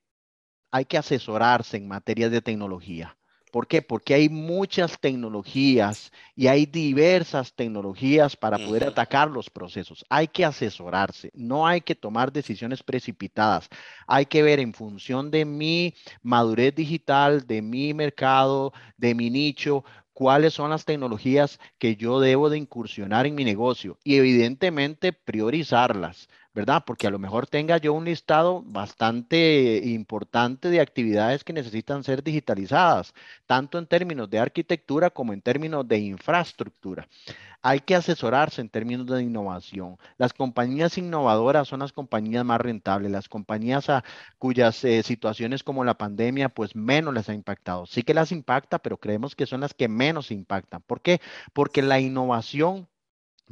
hay 0.70 0.86
que 0.86 0.98
asesorarse 0.98 1.76
en 1.76 1.88
materia 1.88 2.30
de 2.30 2.40
tecnología. 2.42 3.16
¿Por 3.54 3.68
qué? 3.68 3.82
Porque 3.82 4.14
hay 4.14 4.28
muchas 4.28 4.98
tecnologías 4.98 6.10
y 6.34 6.48
hay 6.48 6.66
diversas 6.66 7.54
tecnologías 7.54 8.34
para 8.34 8.58
poder 8.58 8.82
atacar 8.82 9.30
los 9.30 9.48
procesos. 9.48 10.04
Hay 10.08 10.26
que 10.26 10.44
asesorarse, 10.44 11.30
no 11.34 11.64
hay 11.64 11.80
que 11.80 11.94
tomar 11.94 12.32
decisiones 12.32 12.82
precipitadas. 12.82 13.68
Hay 14.08 14.26
que 14.26 14.42
ver 14.42 14.58
en 14.58 14.74
función 14.74 15.30
de 15.30 15.44
mi 15.44 15.94
madurez 16.20 16.74
digital, 16.74 17.46
de 17.46 17.62
mi 17.62 17.94
mercado, 17.94 18.72
de 18.96 19.14
mi 19.14 19.30
nicho, 19.30 19.84
cuáles 20.12 20.54
son 20.54 20.70
las 20.70 20.84
tecnologías 20.84 21.60
que 21.78 21.94
yo 21.94 22.18
debo 22.18 22.50
de 22.50 22.58
incursionar 22.58 23.24
en 23.24 23.36
mi 23.36 23.44
negocio 23.44 23.98
y 24.02 24.16
evidentemente 24.16 25.12
priorizarlas. 25.12 26.28
¿Verdad? 26.54 26.84
Porque 26.86 27.06
a 27.06 27.10
lo 27.10 27.18
mejor 27.18 27.46
tenga 27.46 27.78
yo 27.78 27.92
un 27.92 28.04
listado 28.04 28.62
bastante 28.62 29.80
importante 29.84 30.70
de 30.70 30.80
actividades 30.80 31.42
que 31.44 31.52
necesitan 31.52 32.04
ser 32.04 32.22
digitalizadas, 32.22 33.12
tanto 33.46 33.78
en 33.78 33.86
términos 33.86 34.30
de 34.30 34.38
arquitectura 34.38 35.10
como 35.10 35.32
en 35.32 35.42
términos 35.42 35.86
de 35.86 35.98
infraestructura. 35.98 37.08
Hay 37.62 37.80
que 37.80 37.94
asesorarse 37.96 38.60
en 38.60 38.68
términos 38.68 39.06
de 39.06 39.22
innovación. 39.22 39.96
Las 40.18 40.34
compañías 40.34 40.98
innovadoras 40.98 41.66
son 41.66 41.80
las 41.80 41.92
compañías 41.92 42.44
más 42.44 42.60
rentables, 42.60 43.10
las 43.10 43.28
compañías 43.28 43.88
a, 43.88 44.04
cuyas 44.38 44.84
eh, 44.84 45.02
situaciones 45.02 45.62
como 45.64 45.82
la 45.82 45.94
pandemia 45.96 46.50
pues 46.50 46.76
menos 46.76 47.14
les 47.14 47.28
ha 47.30 47.34
impactado. 47.34 47.86
Sí 47.86 48.02
que 48.02 48.14
las 48.14 48.32
impacta, 48.32 48.78
pero 48.78 48.98
creemos 48.98 49.34
que 49.34 49.46
son 49.46 49.60
las 49.62 49.74
que 49.74 49.88
menos 49.88 50.30
impactan. 50.30 50.82
¿Por 50.82 51.00
qué? 51.00 51.20
Porque 51.54 51.82
la 51.82 52.00
innovación 52.00 52.86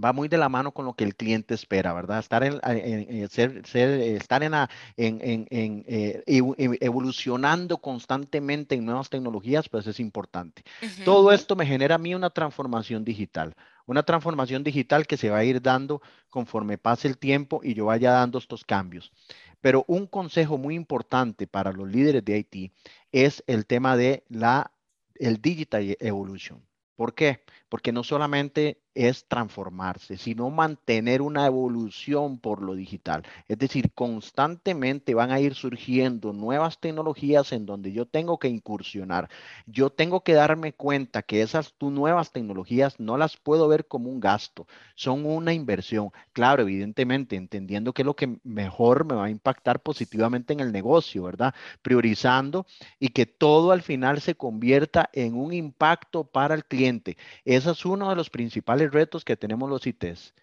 va 0.03 0.13
muy 0.13 0.29
de 0.29 0.39
la 0.39 0.49
mano 0.49 0.73
con 0.73 0.87
lo 0.87 0.95
que 0.95 1.05
el 1.05 1.15
cliente 1.15 1.55
espera, 1.55 1.93
¿verdad? 1.93 2.19
Estar 2.19 2.45
en, 2.45 3.29
ser, 3.29 3.63
estar 3.67 4.43
en, 4.43 4.55
en, 4.97 5.85
eh, 5.87 6.23
evolucionando 6.27 7.79
constantemente 7.79 8.75
en 8.75 8.85
nuevas 8.85 9.11
tecnologías, 9.11 9.69
pues 9.69 9.87
es 9.87 10.01
importante. 10.01 10.63
Todo 11.05 11.33
esto 11.33 11.57
me 11.57 11.67
genera 11.67 11.97
a 11.97 11.99
mí 11.99 12.15
una 12.15 12.31
transformación 12.31 13.05
digital, 13.05 13.55
una 13.87 14.03
transformación 14.03 14.65
digital 14.65 15.07
que 15.07 15.17
se 15.17 15.31
va 15.31 15.39
a 15.39 15.45
ir 15.45 15.61
dando 15.61 16.01
conforme 16.31 16.79
pase 16.79 17.09
el 17.09 17.19
tiempo 17.19 17.61
y 17.63 17.75
yo 17.75 17.87
vaya 17.87 18.13
dando 18.13 18.39
estos 18.39 18.65
cambios. 18.65 19.13
Pero 19.61 19.85
un 19.87 20.07
consejo 20.07 20.59
muy 20.59 20.75
importante 20.75 21.47
para 21.47 21.73
los 21.73 21.89
líderes 21.89 22.25
de 22.25 22.39
IT 22.39 22.73
es 23.13 23.45
el 23.47 23.67
tema 23.67 23.97
de 23.97 24.25
la 24.29 24.73
el 25.15 25.41
digital 25.41 25.97
evolution. 26.01 26.67
¿Por 26.97 27.15
qué? 27.15 27.45
Porque 27.69 27.93
no 27.93 28.03
solamente 28.03 28.82
es 28.95 29.27
transformarse, 29.29 30.17
sino 30.17 30.51
mantener 30.51 31.23
una 31.23 31.47
evolución 31.47 32.39
por 32.39 32.63
lo 32.63 32.75
digital. 32.75 33.23
Es 33.49 33.59
decir, 33.59 33.93
constantemente 33.95 35.15
van 35.15 35.31
a 35.31 35.41
ir 35.41 35.55
surgiendo 35.55 36.33
nuevas 36.33 36.79
tecnologías 36.81 37.53
en 37.53 37.67
donde 37.67 37.93
yo 37.93 38.07
tengo 38.07 38.39
que 38.39 38.49
incursionar. 38.49 39.29
Yo 39.67 39.91
tengo 39.91 40.23
que 40.23 40.35
darme 40.35 40.73
cuenta 40.73 41.23
que 41.23 41.43
esas 41.43 41.75
nuevas 41.81 42.33
tecnologías 42.33 42.99
no 43.01 43.17
las 43.17 43.37
puedo 43.37 43.69
ver 43.69 43.87
como 43.87 44.11
un 44.11 44.21
gasto, 44.21 44.67
son 44.95 45.25
una 45.27 45.53
inversión. 45.53 46.11
Claro, 46.33 46.63
evidentemente, 46.63 47.37
entendiendo 47.37 47.93
que 47.93 48.03
es 48.03 48.07
lo 48.07 48.17
que 48.17 48.39
mejor 48.45 49.05
me 49.05 49.15
va 49.15 49.27
a 49.27 49.31
impactar 49.31 49.81
positivamente 49.83 50.53
en 50.53 50.61
el 50.61 50.73
negocio, 50.73 51.25
¿verdad? 51.25 51.55
Priorizando 51.83 52.67
y 52.99 53.09
que 53.09 53.27
todo 53.27 53.73
al 53.73 53.83
final 53.83 54.21
se 54.21 54.35
convierta 54.35 55.11
en 55.13 55.35
un 55.35 55.53
impacto 55.53 56.25
para 56.25 56.55
el 56.55 56.65
cliente. 56.65 57.17
Ese 57.45 57.71
es 57.71 57.85
uno 57.85 58.09
de 58.11 58.17
los 58.17 58.31
principales 58.31 58.82
retos 58.89 59.25
que 59.25 59.37
tenemos 59.37 59.69
los 59.69 59.87
ITs. 59.87 60.35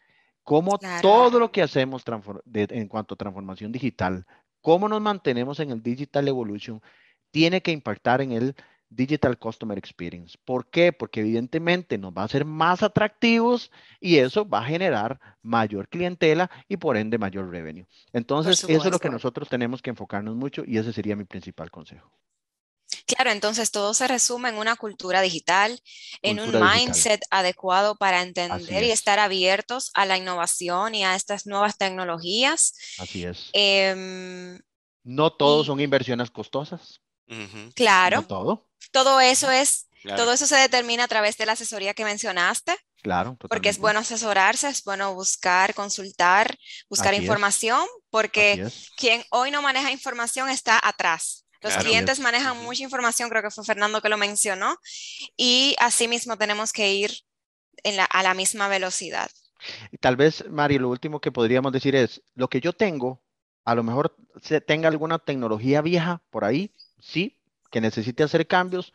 Cómo 0.43 0.79
todo 1.01 1.39
lo 1.39 1.51
que 1.51 1.62
hacemos 1.62 2.03
en 2.53 2.88
cuanto 2.88 3.13
a 3.13 3.17
transformación 3.17 3.72
digital, 3.72 4.25
cómo 4.62 4.89
nos 4.89 5.01
mantenemos 5.01 5.60
en 5.60 5.72
el 5.72 5.84
Digital 5.84 6.27
Evolution, 6.27 6.81
tiene 7.31 7.62
que 7.62 7.72
impactar 7.72 8.22
en 8.22 8.31
el 8.31 8.55
Digital 8.89 9.38
Customer 9.38 9.77
Experience. 9.77 10.36
¿Por 10.43 10.67
qué? 10.72 10.91
Porque 10.91 11.19
evidentemente 11.19 12.00
nos 12.00 12.12
va 12.12 12.24
a 12.24 12.25
hacer 12.25 12.46
más 12.46 12.81
atractivos 12.81 13.72
y 14.00 14.17
eso 14.17 14.50
va 14.50 14.62
a 14.62 14.65
generar 14.65 15.19
mayor 15.43 15.88
clientela 15.88 16.50
y 16.67 16.77
por 16.77 16.98
ende 16.98 17.19
mayor 17.19 17.51
revenue. 17.51 17.86
Entonces, 18.13 18.63
eso 18.63 18.86
es 18.88 18.91
lo 18.91 18.98
que 18.98 19.12
nosotros 19.12 19.48
tenemos 19.48 19.84
que 19.84 19.91
enfocarnos 19.91 20.36
mucho 20.36 20.63
y 20.65 20.79
ese 20.79 20.91
sería 20.91 21.15
mi 21.15 21.25
principal 21.25 21.69
consejo. 21.69 22.12
Claro, 23.15 23.31
entonces 23.31 23.71
todo 23.71 23.95
se 23.95 24.07
resume 24.07 24.49
en 24.49 24.57
una 24.57 24.75
cultura 24.75 25.21
digital, 25.21 25.81
en 26.21 26.39
un 26.39 26.51
mindset 26.61 27.25
adecuado 27.31 27.95
para 27.95 28.21
entender 28.21 28.83
y 28.83 28.91
estar 28.91 29.17
abiertos 29.17 29.89
a 29.95 30.05
la 30.05 30.15
innovación 30.15 30.93
y 30.93 31.03
a 31.03 31.15
estas 31.15 31.47
nuevas 31.47 31.77
tecnologías. 31.79 32.75
Así 32.99 33.23
es. 33.23 33.49
Em, 33.53 34.59
no 35.03 35.33
todos 35.33 35.65
son 35.65 35.79
inversiones 35.79 36.29
costosas. 36.29 37.01
Claro. 37.73 38.17
No 38.17 38.27
todo. 38.27 38.69
Todo 38.91 39.19
eso 39.19 39.49
es, 39.49 39.87
todo 40.15 40.31
eso 40.31 40.45
se 40.45 40.57
determina 40.57 41.05
a 41.05 41.07
través 41.07 41.35
de 41.37 41.47
la 41.47 41.53
asesoría 41.53 41.95
que 41.95 42.05
mencionaste. 42.05 42.77
Claro. 43.01 43.37
Porque 43.39 43.69
es 43.69 43.79
bueno 43.79 44.01
asesorarse, 44.01 44.67
es 44.67 44.83
bueno 44.83 45.15
buscar, 45.15 45.73
consultar, 45.73 46.55
buscar 46.89 47.15
información, 47.15 47.87
porque 48.11 48.69
quien 48.97 49.23
hoy 49.31 49.49
no 49.49 49.63
maneja 49.63 49.91
información 49.91 50.49
está 50.49 50.79
atrás. 50.83 51.47
Los 51.61 51.75
clientes 51.77 52.19
manejan 52.19 52.57
mucha 52.63 52.83
información, 52.83 53.29
creo 53.29 53.41
que 53.41 53.51
fue 53.51 53.65
Fernando 53.65 54.01
que 54.01 54.09
lo 54.09 54.17
mencionó, 54.17 54.77
y 55.35 55.75
asimismo 55.79 56.37
tenemos 56.37 56.71
que 56.71 56.93
ir 56.93 57.11
a 58.09 58.23
la 58.23 58.33
misma 58.33 58.67
velocidad. 58.67 59.29
Y 59.91 59.97
tal 59.97 60.15
vez, 60.15 60.45
Mari, 60.49 60.77
lo 60.79 60.89
último 60.89 61.19
que 61.19 61.31
podríamos 61.31 61.71
decir 61.73 61.95
es, 61.95 62.21
lo 62.35 62.49
que 62.49 62.61
yo 62.61 62.73
tengo, 62.73 63.21
a 63.65 63.75
lo 63.75 63.83
mejor 63.83 64.15
se 64.41 64.61
tenga 64.61 64.87
alguna 64.87 65.19
tecnología 65.19 65.81
vieja 65.81 66.21
por 66.29 66.45
ahí, 66.45 66.73
sí, 66.99 67.41
que 67.69 67.81
necesite 67.81 68.23
hacer 68.23 68.47
cambios, 68.47 68.93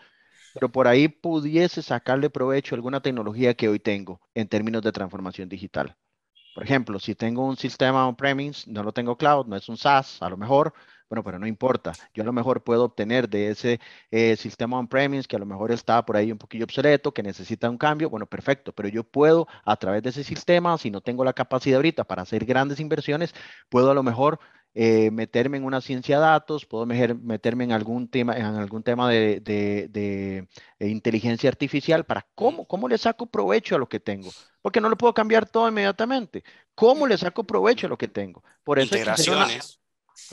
pero 0.54 0.70
por 0.70 0.88
ahí 0.88 1.08
pudiese 1.08 1.82
sacarle 1.82 2.30
provecho 2.30 2.74
a 2.74 2.76
alguna 2.76 3.00
tecnología 3.00 3.54
que 3.54 3.68
hoy 3.68 3.78
tengo 3.78 4.20
en 4.34 4.48
términos 4.48 4.82
de 4.82 4.92
transformación 4.92 5.48
digital. 5.48 5.96
Por 6.54 6.64
ejemplo, 6.64 7.00
si 7.00 7.14
tengo 7.14 7.44
un 7.44 7.56
sistema 7.56 8.06
on-premise, 8.06 8.70
no 8.70 8.82
lo 8.82 8.92
tengo 8.92 9.16
cloud, 9.16 9.46
no 9.46 9.56
es 9.56 9.68
un 9.68 9.76
SaaS, 9.76 10.22
a 10.22 10.30
lo 10.30 10.36
mejor, 10.36 10.72
Bueno, 11.08 11.22
pero 11.22 11.38
no 11.38 11.46
importa. 11.46 11.92
Yo 12.14 12.22
a 12.22 12.26
lo 12.26 12.32
mejor 12.32 12.62
puedo 12.62 12.84
obtener 12.84 13.28
de 13.28 13.50
ese 13.50 13.80
eh, 14.10 14.36
sistema 14.36 14.78
on-premise 14.78 15.28
que 15.28 15.36
a 15.36 15.38
lo 15.38 15.46
mejor 15.46 15.70
está 15.70 16.04
por 16.04 16.16
ahí 16.16 16.32
un 16.32 16.38
poquillo 16.38 16.64
obsoleto, 16.64 17.12
que 17.12 17.22
necesita 17.22 17.68
un 17.70 17.78
cambio. 17.78 18.10
Bueno, 18.10 18.26
perfecto. 18.26 18.72
Pero 18.72 18.88
yo 18.88 19.04
puedo, 19.04 19.46
a 19.64 19.76
través 19.76 20.02
de 20.02 20.10
ese 20.10 20.24
sistema, 20.24 20.76
si 20.78 20.90
no 20.90 21.00
tengo 21.00 21.24
la 21.24 21.32
capacidad 21.32 21.76
ahorita 21.76 22.04
para 22.04 22.22
hacer 22.22 22.44
grandes 22.44 22.80
inversiones, 22.80 23.34
puedo 23.68 23.90
a 23.90 23.94
lo 23.94 24.02
mejor 24.02 24.40
eh, 24.76 25.12
meterme 25.12 25.56
en 25.56 25.64
una 25.64 25.80
ciencia 25.80 26.16
de 26.16 26.22
datos, 26.22 26.66
puedo 26.66 26.84
meterme 26.84 27.62
en 27.62 27.70
algún 27.70 28.08
tema, 28.08 28.36
en 28.36 28.44
algún 28.44 28.82
tema 28.82 29.08
de, 29.08 29.38
de, 29.40 30.48
inteligencia 30.80 31.48
artificial 31.48 32.04
para 32.04 32.26
cómo, 32.34 32.66
cómo 32.66 32.88
le 32.88 32.98
saco 32.98 33.26
provecho 33.26 33.76
a 33.76 33.78
lo 33.78 33.88
que 33.88 34.00
tengo. 34.00 34.30
Porque 34.62 34.80
no 34.80 34.88
lo 34.88 34.96
puedo 34.96 35.14
cambiar 35.14 35.48
todo 35.48 35.68
inmediatamente. 35.68 36.42
¿Cómo 36.74 37.06
le 37.06 37.16
saco 37.16 37.44
provecho 37.44 37.86
a 37.86 37.90
lo 37.90 37.96
que 37.96 38.08
tengo? 38.08 38.42
Por 38.64 38.80
eso 38.80 38.96
Integraciones. 38.96 39.78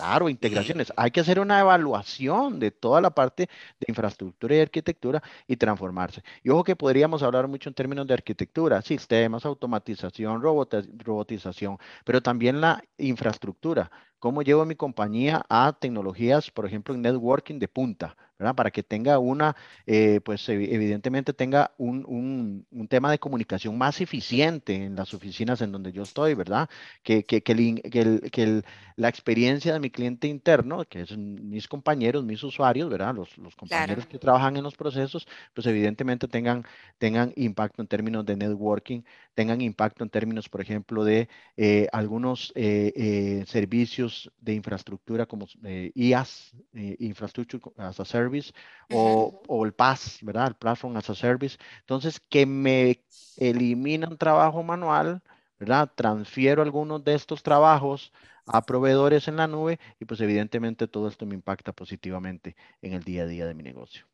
Claro, 0.02 0.30
integraciones. 0.30 0.92
Hay 0.98 1.12
que 1.12 1.20
hacer 1.20 1.40
una 1.40 1.60
evaluación 1.60 2.58
de 2.60 2.72
toda 2.72 3.02
la 3.02 3.12
parte 3.12 3.48
de 3.80 3.86
infraestructura 3.88 4.56
y 4.56 4.60
arquitectura 4.60 5.22
y 5.46 5.58
transformarse. 5.58 6.24
Y 6.42 6.50
ojo 6.50 6.64
que 6.64 6.76
podríamos 6.76 7.22
hablar 7.22 7.48
mucho 7.48 7.70
en 7.70 7.76
términos 7.76 8.08
de 8.08 8.16
arquitectura, 8.16 8.82
sistemas, 8.82 9.46
automatización, 9.46 10.42
robotización, 10.42 11.78
pero 12.04 12.20
también 12.20 12.60
la 12.60 12.84
infraestructura. 12.98 13.92
¿Cómo 14.22 14.44
llevo 14.44 14.66
mi 14.66 14.76
compañía 14.76 15.44
a 15.50 15.74
tecnologías, 15.74 16.52
por 16.52 16.68
ejemplo, 16.68 16.94
en 16.94 17.02
networking 17.02 17.58
de 17.58 17.68
punta? 17.68 18.16
Para 18.56 18.72
que 18.72 18.82
tenga 18.82 19.20
una, 19.20 19.56
eh, 19.86 20.20
pues 20.24 20.48
evidentemente 20.50 21.32
tenga 21.34 21.72
un, 21.78 22.66
tema 22.90 23.12
de 23.12 23.20
comunicación 23.20 23.78
más 23.78 24.02
eficiente 24.02 24.76
en 24.76 24.96
las 24.96 25.14
oficinas 25.14 25.62
en 25.62 25.72
donde 25.72 25.92
yo 25.92 26.04
estoy, 26.04 26.34
¿verdad? 26.34 26.68
Que, 27.04 27.24
que, 27.24 27.42
que, 27.42 28.64
la 28.96 29.10
experiencia 29.10 29.74
de 29.74 29.80
mi 29.80 29.90
cliente 29.90 30.28
interno, 30.28 30.84
que 30.86 31.06
son 31.06 31.50
mis 31.50 31.68
compañeros, 31.68 32.24
mis 32.24 32.44
usuarios, 32.44 32.90
¿verdad? 32.90 33.16
Los, 33.16 33.30
compañeros 33.56 34.08
que 34.08 34.18
trabajan 34.18 34.58
en 34.58 34.64
los 34.64 34.76
procesos, 34.76 35.28
pues 35.54 35.68
evidentemente 35.68 36.28
tengan, 36.28 36.66
tengan 36.98 37.32
impacto 37.36 37.82
en 37.82 37.88
términos 37.88 38.26
de 38.26 38.36
networking, 38.36 39.02
tengan 39.36 39.62
impacto 39.62 40.04
en 40.04 40.10
términos, 40.10 40.50
por 40.50 40.62
ejemplo, 40.62 41.04
de 41.04 41.30
eh, 41.58 41.88
algunos 41.92 42.52
eh, 42.56 43.44
servicios 43.48 44.11
de 44.40 44.54
infraestructura 44.54 45.26
como 45.26 45.48
IaaS, 45.96 46.54
Infrastructure 46.74 47.62
as 47.78 48.00
a 48.00 48.06
Service, 48.06 48.54
o, 48.92 49.66
el 49.66 49.74
PaaS, 49.74 50.20
¿verdad? 50.22 50.48
El 50.48 50.56
Platform 50.56 50.98
as 50.98 51.10
a 51.10 51.16
Service. 51.16 51.58
Entonces, 51.80 52.20
que 52.20 52.46
me 52.46 53.02
eliminan 53.38 54.18
trabajo 54.18 54.64
manual, 54.64 55.22
¿verdad? 55.60 55.92
Transfiero 55.96 56.62
algunos 56.62 57.04
de 57.04 57.16
estos 57.16 57.44
trabajos 57.44 58.12
a 58.46 58.66
proveedores 58.66 59.28
en 59.28 59.38
la 59.38 59.48
nube 59.48 59.80
y 60.00 60.06
pues 60.06 60.20
evidentemente 60.22 60.88
todo 60.88 61.08
esto 61.08 61.26
me 61.26 61.36
impacta 61.36 61.72
positivamente 61.72 62.56
en 62.82 62.94
el 62.94 63.04
día 63.04 63.24
a 63.24 63.28
día 63.28 63.46
de 63.46 63.54
mi 63.54 63.64
negocio. 63.64 64.11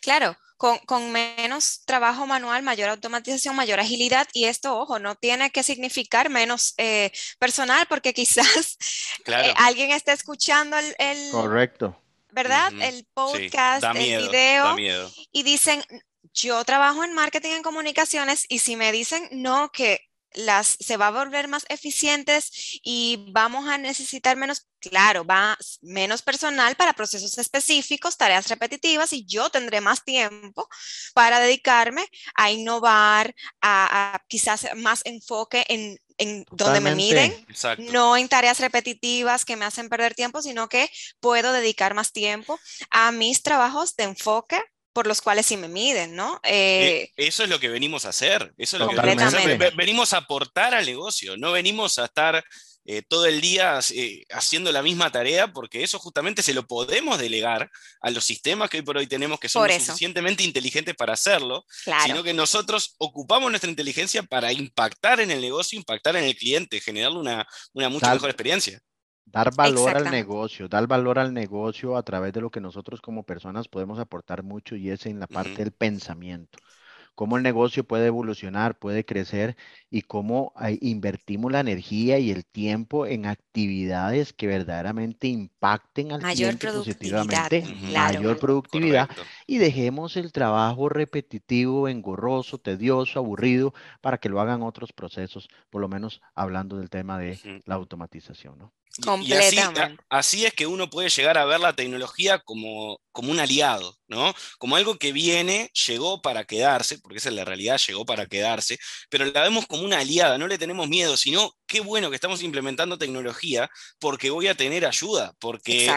Claro, 0.00 0.36
con, 0.56 1.10
menos 1.10 1.82
trabajo 1.86 2.26
manual, 2.26 2.62
mayor 2.62 2.90
automatización, 2.90 3.56
mayor 3.56 3.80
agilidad 3.80 4.28
y 4.32 4.44
esto, 4.44 4.78
ojo, 4.78 4.98
no 4.98 5.14
tiene 5.14 5.50
que 5.50 5.62
significar 5.62 6.28
menos 6.28 6.74
eh, 6.76 7.12
personal 7.38 7.86
porque 7.88 8.12
quizás 8.12 8.76
eh, 9.26 9.54
alguien 9.56 9.90
esté 9.90 10.12
escuchando 10.12 10.76
el... 10.76 11.30
Correcto 11.30 11.96
¿verdad? 12.32 12.72
El 12.80 13.06
podcast, 13.12 13.84
el 13.96 14.28
video. 14.28 14.76
Y 15.32 15.42
dicen, 15.42 15.82
yo 16.32 16.64
trabajo 16.64 17.04
en 17.04 17.14
marketing 17.14 17.50
en 17.50 17.62
comunicaciones 17.62 18.46
y 18.48 18.60
si 18.60 18.76
me 18.76 18.92
dicen 18.92 19.28
no, 19.32 19.70
que 19.72 20.09
las 20.34 20.76
se 20.80 20.96
va 20.96 21.08
a 21.08 21.10
volver 21.10 21.48
más 21.48 21.64
eficientes 21.68 22.80
y 22.82 23.26
vamos 23.32 23.68
a 23.68 23.78
necesitar 23.78 24.36
menos, 24.36 24.66
claro, 24.78 25.24
va 25.24 25.56
menos 25.82 26.22
personal 26.22 26.76
para 26.76 26.92
procesos 26.92 27.38
específicos, 27.38 28.16
tareas 28.16 28.48
repetitivas 28.48 29.12
y 29.12 29.24
yo 29.26 29.50
tendré 29.50 29.80
más 29.80 30.04
tiempo 30.04 30.68
para 31.14 31.40
dedicarme 31.40 32.06
a 32.34 32.50
innovar, 32.50 33.34
a 33.60 34.20
quizás 34.28 34.68
más 34.76 35.02
enfoque 35.04 35.64
en 35.68 35.98
en 36.20 36.44
donde 36.50 36.80
me 36.80 36.94
miden, 36.94 37.34
no 37.78 38.14
en 38.14 38.28
tareas 38.28 38.60
repetitivas 38.60 39.46
que 39.46 39.56
me 39.56 39.64
hacen 39.64 39.88
perder 39.88 40.14
tiempo, 40.14 40.42
sino 40.42 40.68
que 40.68 40.90
puedo 41.18 41.50
dedicar 41.52 41.94
más 41.94 42.12
tiempo 42.12 42.60
a 42.90 43.10
mis 43.10 43.42
trabajos 43.42 43.96
de 43.96 44.04
enfoque 44.04 44.62
por 44.92 45.06
los 45.06 45.20
cuales 45.20 45.46
sí 45.46 45.56
me 45.56 45.68
miden, 45.68 46.16
¿no? 46.16 46.40
Eh, 46.42 47.10
eso 47.16 47.44
es 47.44 47.48
lo 47.48 47.60
que 47.60 47.68
venimos 47.68 48.04
a 48.04 48.10
hacer, 48.10 48.52
eso 48.58 48.76
es 48.76 48.80
lo 48.80 48.88
que 48.88 49.70
venimos 49.76 50.12
a 50.12 50.18
aportar 50.18 50.74
al 50.74 50.86
negocio, 50.86 51.36
no 51.36 51.52
venimos 51.52 51.98
a 51.98 52.06
estar 52.06 52.44
eh, 52.86 53.02
todo 53.06 53.26
el 53.26 53.40
día 53.40 53.78
eh, 53.94 54.24
haciendo 54.30 54.72
la 54.72 54.82
misma 54.82 55.12
tarea, 55.12 55.52
porque 55.52 55.84
eso 55.84 55.98
justamente 55.98 56.42
se 56.42 56.54
lo 56.54 56.66
podemos 56.66 57.18
delegar 57.18 57.70
a 58.00 58.10
los 58.10 58.24
sistemas 58.24 58.68
que 58.68 58.78
hoy 58.78 58.82
por 58.82 58.96
hoy 58.96 59.06
tenemos 59.06 59.38
que 59.38 59.48
son 59.48 59.70
suficientemente 59.70 60.42
inteligentes 60.42 60.96
para 60.96 61.12
hacerlo, 61.12 61.64
sino 62.04 62.22
que 62.22 62.34
nosotros 62.34 62.96
ocupamos 62.98 63.50
nuestra 63.50 63.70
inteligencia 63.70 64.22
para 64.22 64.52
impactar 64.52 65.20
en 65.20 65.30
el 65.30 65.40
negocio, 65.40 65.78
impactar 65.78 66.16
en 66.16 66.24
el 66.24 66.36
cliente, 66.36 66.80
generarle 66.80 67.18
una, 67.18 67.46
una 67.74 67.88
mucha 67.88 68.12
mejor 68.12 68.30
experiencia. 68.30 68.80
Dar 69.32 69.54
valor 69.54 69.96
al 69.96 70.10
negocio, 70.10 70.68
dar 70.68 70.86
valor 70.86 71.18
al 71.18 71.32
negocio 71.32 71.96
a 71.96 72.02
través 72.02 72.32
de 72.32 72.40
lo 72.40 72.50
que 72.50 72.60
nosotros 72.60 73.00
como 73.00 73.22
personas 73.22 73.68
podemos 73.68 73.98
aportar 73.98 74.42
mucho 74.42 74.74
y 74.76 74.90
es 74.90 75.06
en 75.06 75.20
la 75.20 75.26
parte 75.26 75.56
del 75.56 75.72
pensamiento. 75.72 76.58
Cómo 77.14 77.36
el 77.36 77.42
negocio 77.42 77.84
puede 77.84 78.06
evolucionar, 78.06 78.78
puede 78.78 79.04
crecer 79.04 79.56
y 79.90 80.02
cómo 80.02 80.54
invertimos 80.80 81.52
la 81.52 81.60
energía 81.60 82.18
y 82.18 82.30
el 82.30 82.46
tiempo 82.46 83.04
en 83.04 83.26
actividades 83.26 84.32
que 84.32 84.46
verdaderamente 84.46 85.28
impacten 85.28 86.12
al 86.12 86.22
mayor 86.22 86.56
cliente 86.56 86.78
positivamente, 86.78 87.64
mayor 87.92 88.38
productividad 88.38 89.10
y 89.46 89.58
dejemos 89.58 90.16
el 90.16 90.32
trabajo 90.32 90.88
repetitivo, 90.88 91.88
engorroso, 91.88 92.58
tedioso, 92.58 93.18
aburrido 93.18 93.74
para 94.00 94.18
que 94.18 94.30
lo 94.30 94.40
hagan 94.40 94.62
otros 94.62 94.92
procesos, 94.92 95.48
por 95.68 95.82
lo 95.82 95.88
menos 95.88 96.22
hablando 96.34 96.78
del 96.78 96.88
tema 96.88 97.18
de 97.18 97.62
la 97.66 97.74
automatización, 97.74 98.58
¿no? 98.58 98.72
Y, 98.98 99.32
así, 100.08 100.44
es 100.44 100.52
que 100.52 100.66
uno 100.66 100.90
puede 100.90 101.08
llegar 101.08 101.38
a 101.38 101.44
ver 101.44 101.60
la 101.60 101.74
tecnología 101.74 102.40
como, 102.40 103.00
como 103.12 103.30
un 103.30 103.38
aliado, 103.38 103.96
¿no? 104.08 104.34
Como 104.58 104.74
algo 104.74 104.98
que 104.98 105.12
viene, 105.12 105.70
llegó 105.86 106.20
para 106.20 106.44
quedarse, 106.44 106.98
porque 106.98 107.18
esa 107.18 107.28
es 107.28 107.36
la 107.36 107.44
realidad, 107.44 107.78
llegó 107.86 108.04
para 108.04 108.26
quedarse, 108.26 108.78
pero 109.08 109.24
la 109.26 109.42
vemos 109.42 109.66
como 109.66 109.84
una 109.84 110.00
aliada, 110.00 110.38
no 110.38 110.48
le 110.48 110.58
tenemos 110.58 110.88
miedo, 110.88 111.16
sino 111.16 111.54
qué 111.66 111.80
bueno 111.80 112.10
que 112.10 112.16
estamos 112.16 112.42
implementando 112.42 112.98
tecnología 112.98 113.70
porque 114.00 114.30
voy 114.30 114.48
a 114.48 114.56
tener 114.56 114.84
ayuda, 114.84 115.34
porque, 115.38 115.92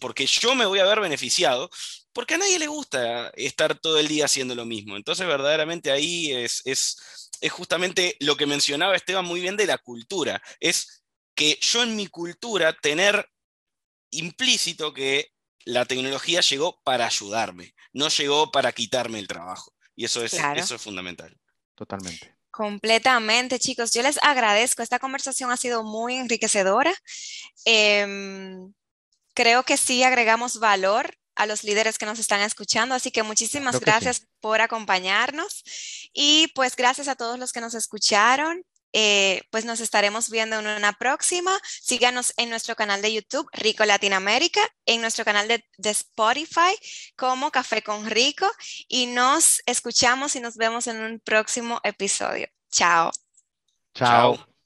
porque 0.00 0.26
yo 0.26 0.54
me 0.54 0.66
voy 0.66 0.78
a 0.78 0.86
ver 0.86 1.00
beneficiado, 1.00 1.68
porque 2.14 2.34
a 2.34 2.38
nadie 2.38 2.58
le 2.58 2.66
gusta 2.66 3.30
estar 3.36 3.78
todo 3.78 3.98
el 3.98 4.08
día 4.08 4.24
haciendo 4.24 4.54
lo 4.54 4.64
mismo. 4.64 4.96
Entonces, 4.96 5.26
verdaderamente 5.26 5.90
ahí 5.90 6.32
es, 6.32 6.62
es, 6.64 7.30
es 7.40 7.52
justamente 7.52 8.16
lo 8.20 8.36
que 8.36 8.46
mencionaba 8.46 8.96
Esteban 8.96 9.26
muy 9.26 9.40
bien 9.40 9.56
de 9.56 9.66
la 9.66 9.78
cultura, 9.78 10.42
es 10.60 10.97
que 11.38 11.56
yo 11.60 11.84
en 11.84 11.94
mi 11.94 12.08
cultura 12.08 12.72
tener 12.72 13.30
implícito 14.10 14.92
que 14.92 15.30
la 15.64 15.84
tecnología 15.84 16.40
llegó 16.40 16.80
para 16.82 17.06
ayudarme, 17.06 17.76
no 17.92 18.08
llegó 18.08 18.50
para 18.50 18.72
quitarme 18.72 19.20
el 19.20 19.28
trabajo. 19.28 19.72
Y 19.94 20.04
eso 20.04 20.24
es, 20.24 20.34
eso 20.34 20.74
es 20.74 20.82
fundamental. 20.82 21.38
Totalmente. 21.76 22.36
Completamente, 22.50 23.60
chicos. 23.60 23.92
Yo 23.92 24.02
les 24.02 24.18
agradezco. 24.20 24.82
Esta 24.82 24.98
conversación 24.98 25.52
ha 25.52 25.56
sido 25.56 25.84
muy 25.84 26.16
enriquecedora. 26.16 26.92
Em, 27.64 28.72
creo 29.32 29.62
que 29.62 29.76
sí 29.76 30.02
agregamos 30.02 30.58
valor 30.58 31.16
a 31.36 31.46
los 31.46 31.62
líderes 31.62 31.98
que 31.98 32.06
nos 32.06 32.18
están 32.18 32.40
escuchando, 32.40 32.96
así 32.96 33.12
que 33.12 33.22
muchísimas 33.22 33.78
gracias 33.78 34.26
por 34.40 34.60
acompañarnos 34.60 35.62
y 36.12 36.48
pues 36.56 36.74
gracias 36.74 37.06
a 37.06 37.14
todos 37.14 37.38
los 37.38 37.52
que 37.52 37.60
nos 37.60 37.74
escucharon. 37.74 38.64
Eh, 38.92 39.42
pues 39.50 39.64
nos 39.64 39.80
estaremos 39.80 40.30
viendo 40.30 40.58
en 40.58 40.66
una 40.66 40.92
próxima. 40.94 41.52
Síganos 41.64 42.32
en 42.36 42.50
nuestro 42.50 42.74
canal 42.74 43.02
de 43.02 43.12
YouTube, 43.12 43.48
Rico 43.52 43.84
Latinoamérica, 43.84 44.60
en 44.86 45.00
nuestro 45.00 45.24
canal 45.24 45.48
de, 45.48 45.64
de, 45.76 45.90
Spotify 45.90 46.74
como 47.16 47.50
Café 47.50 47.82
con 47.82 48.06
Rico 48.06 48.50
y 48.88 49.06
nos 49.06 49.62
escuchamos 49.66 50.36
y 50.36 50.40
nos 50.40 50.56
vemos 50.56 50.86
en 50.86 51.00
un 51.00 51.20
próximo 51.20 51.80
episodio. 51.84 52.48
Chao. 52.70 53.10
Chao. 53.94 54.57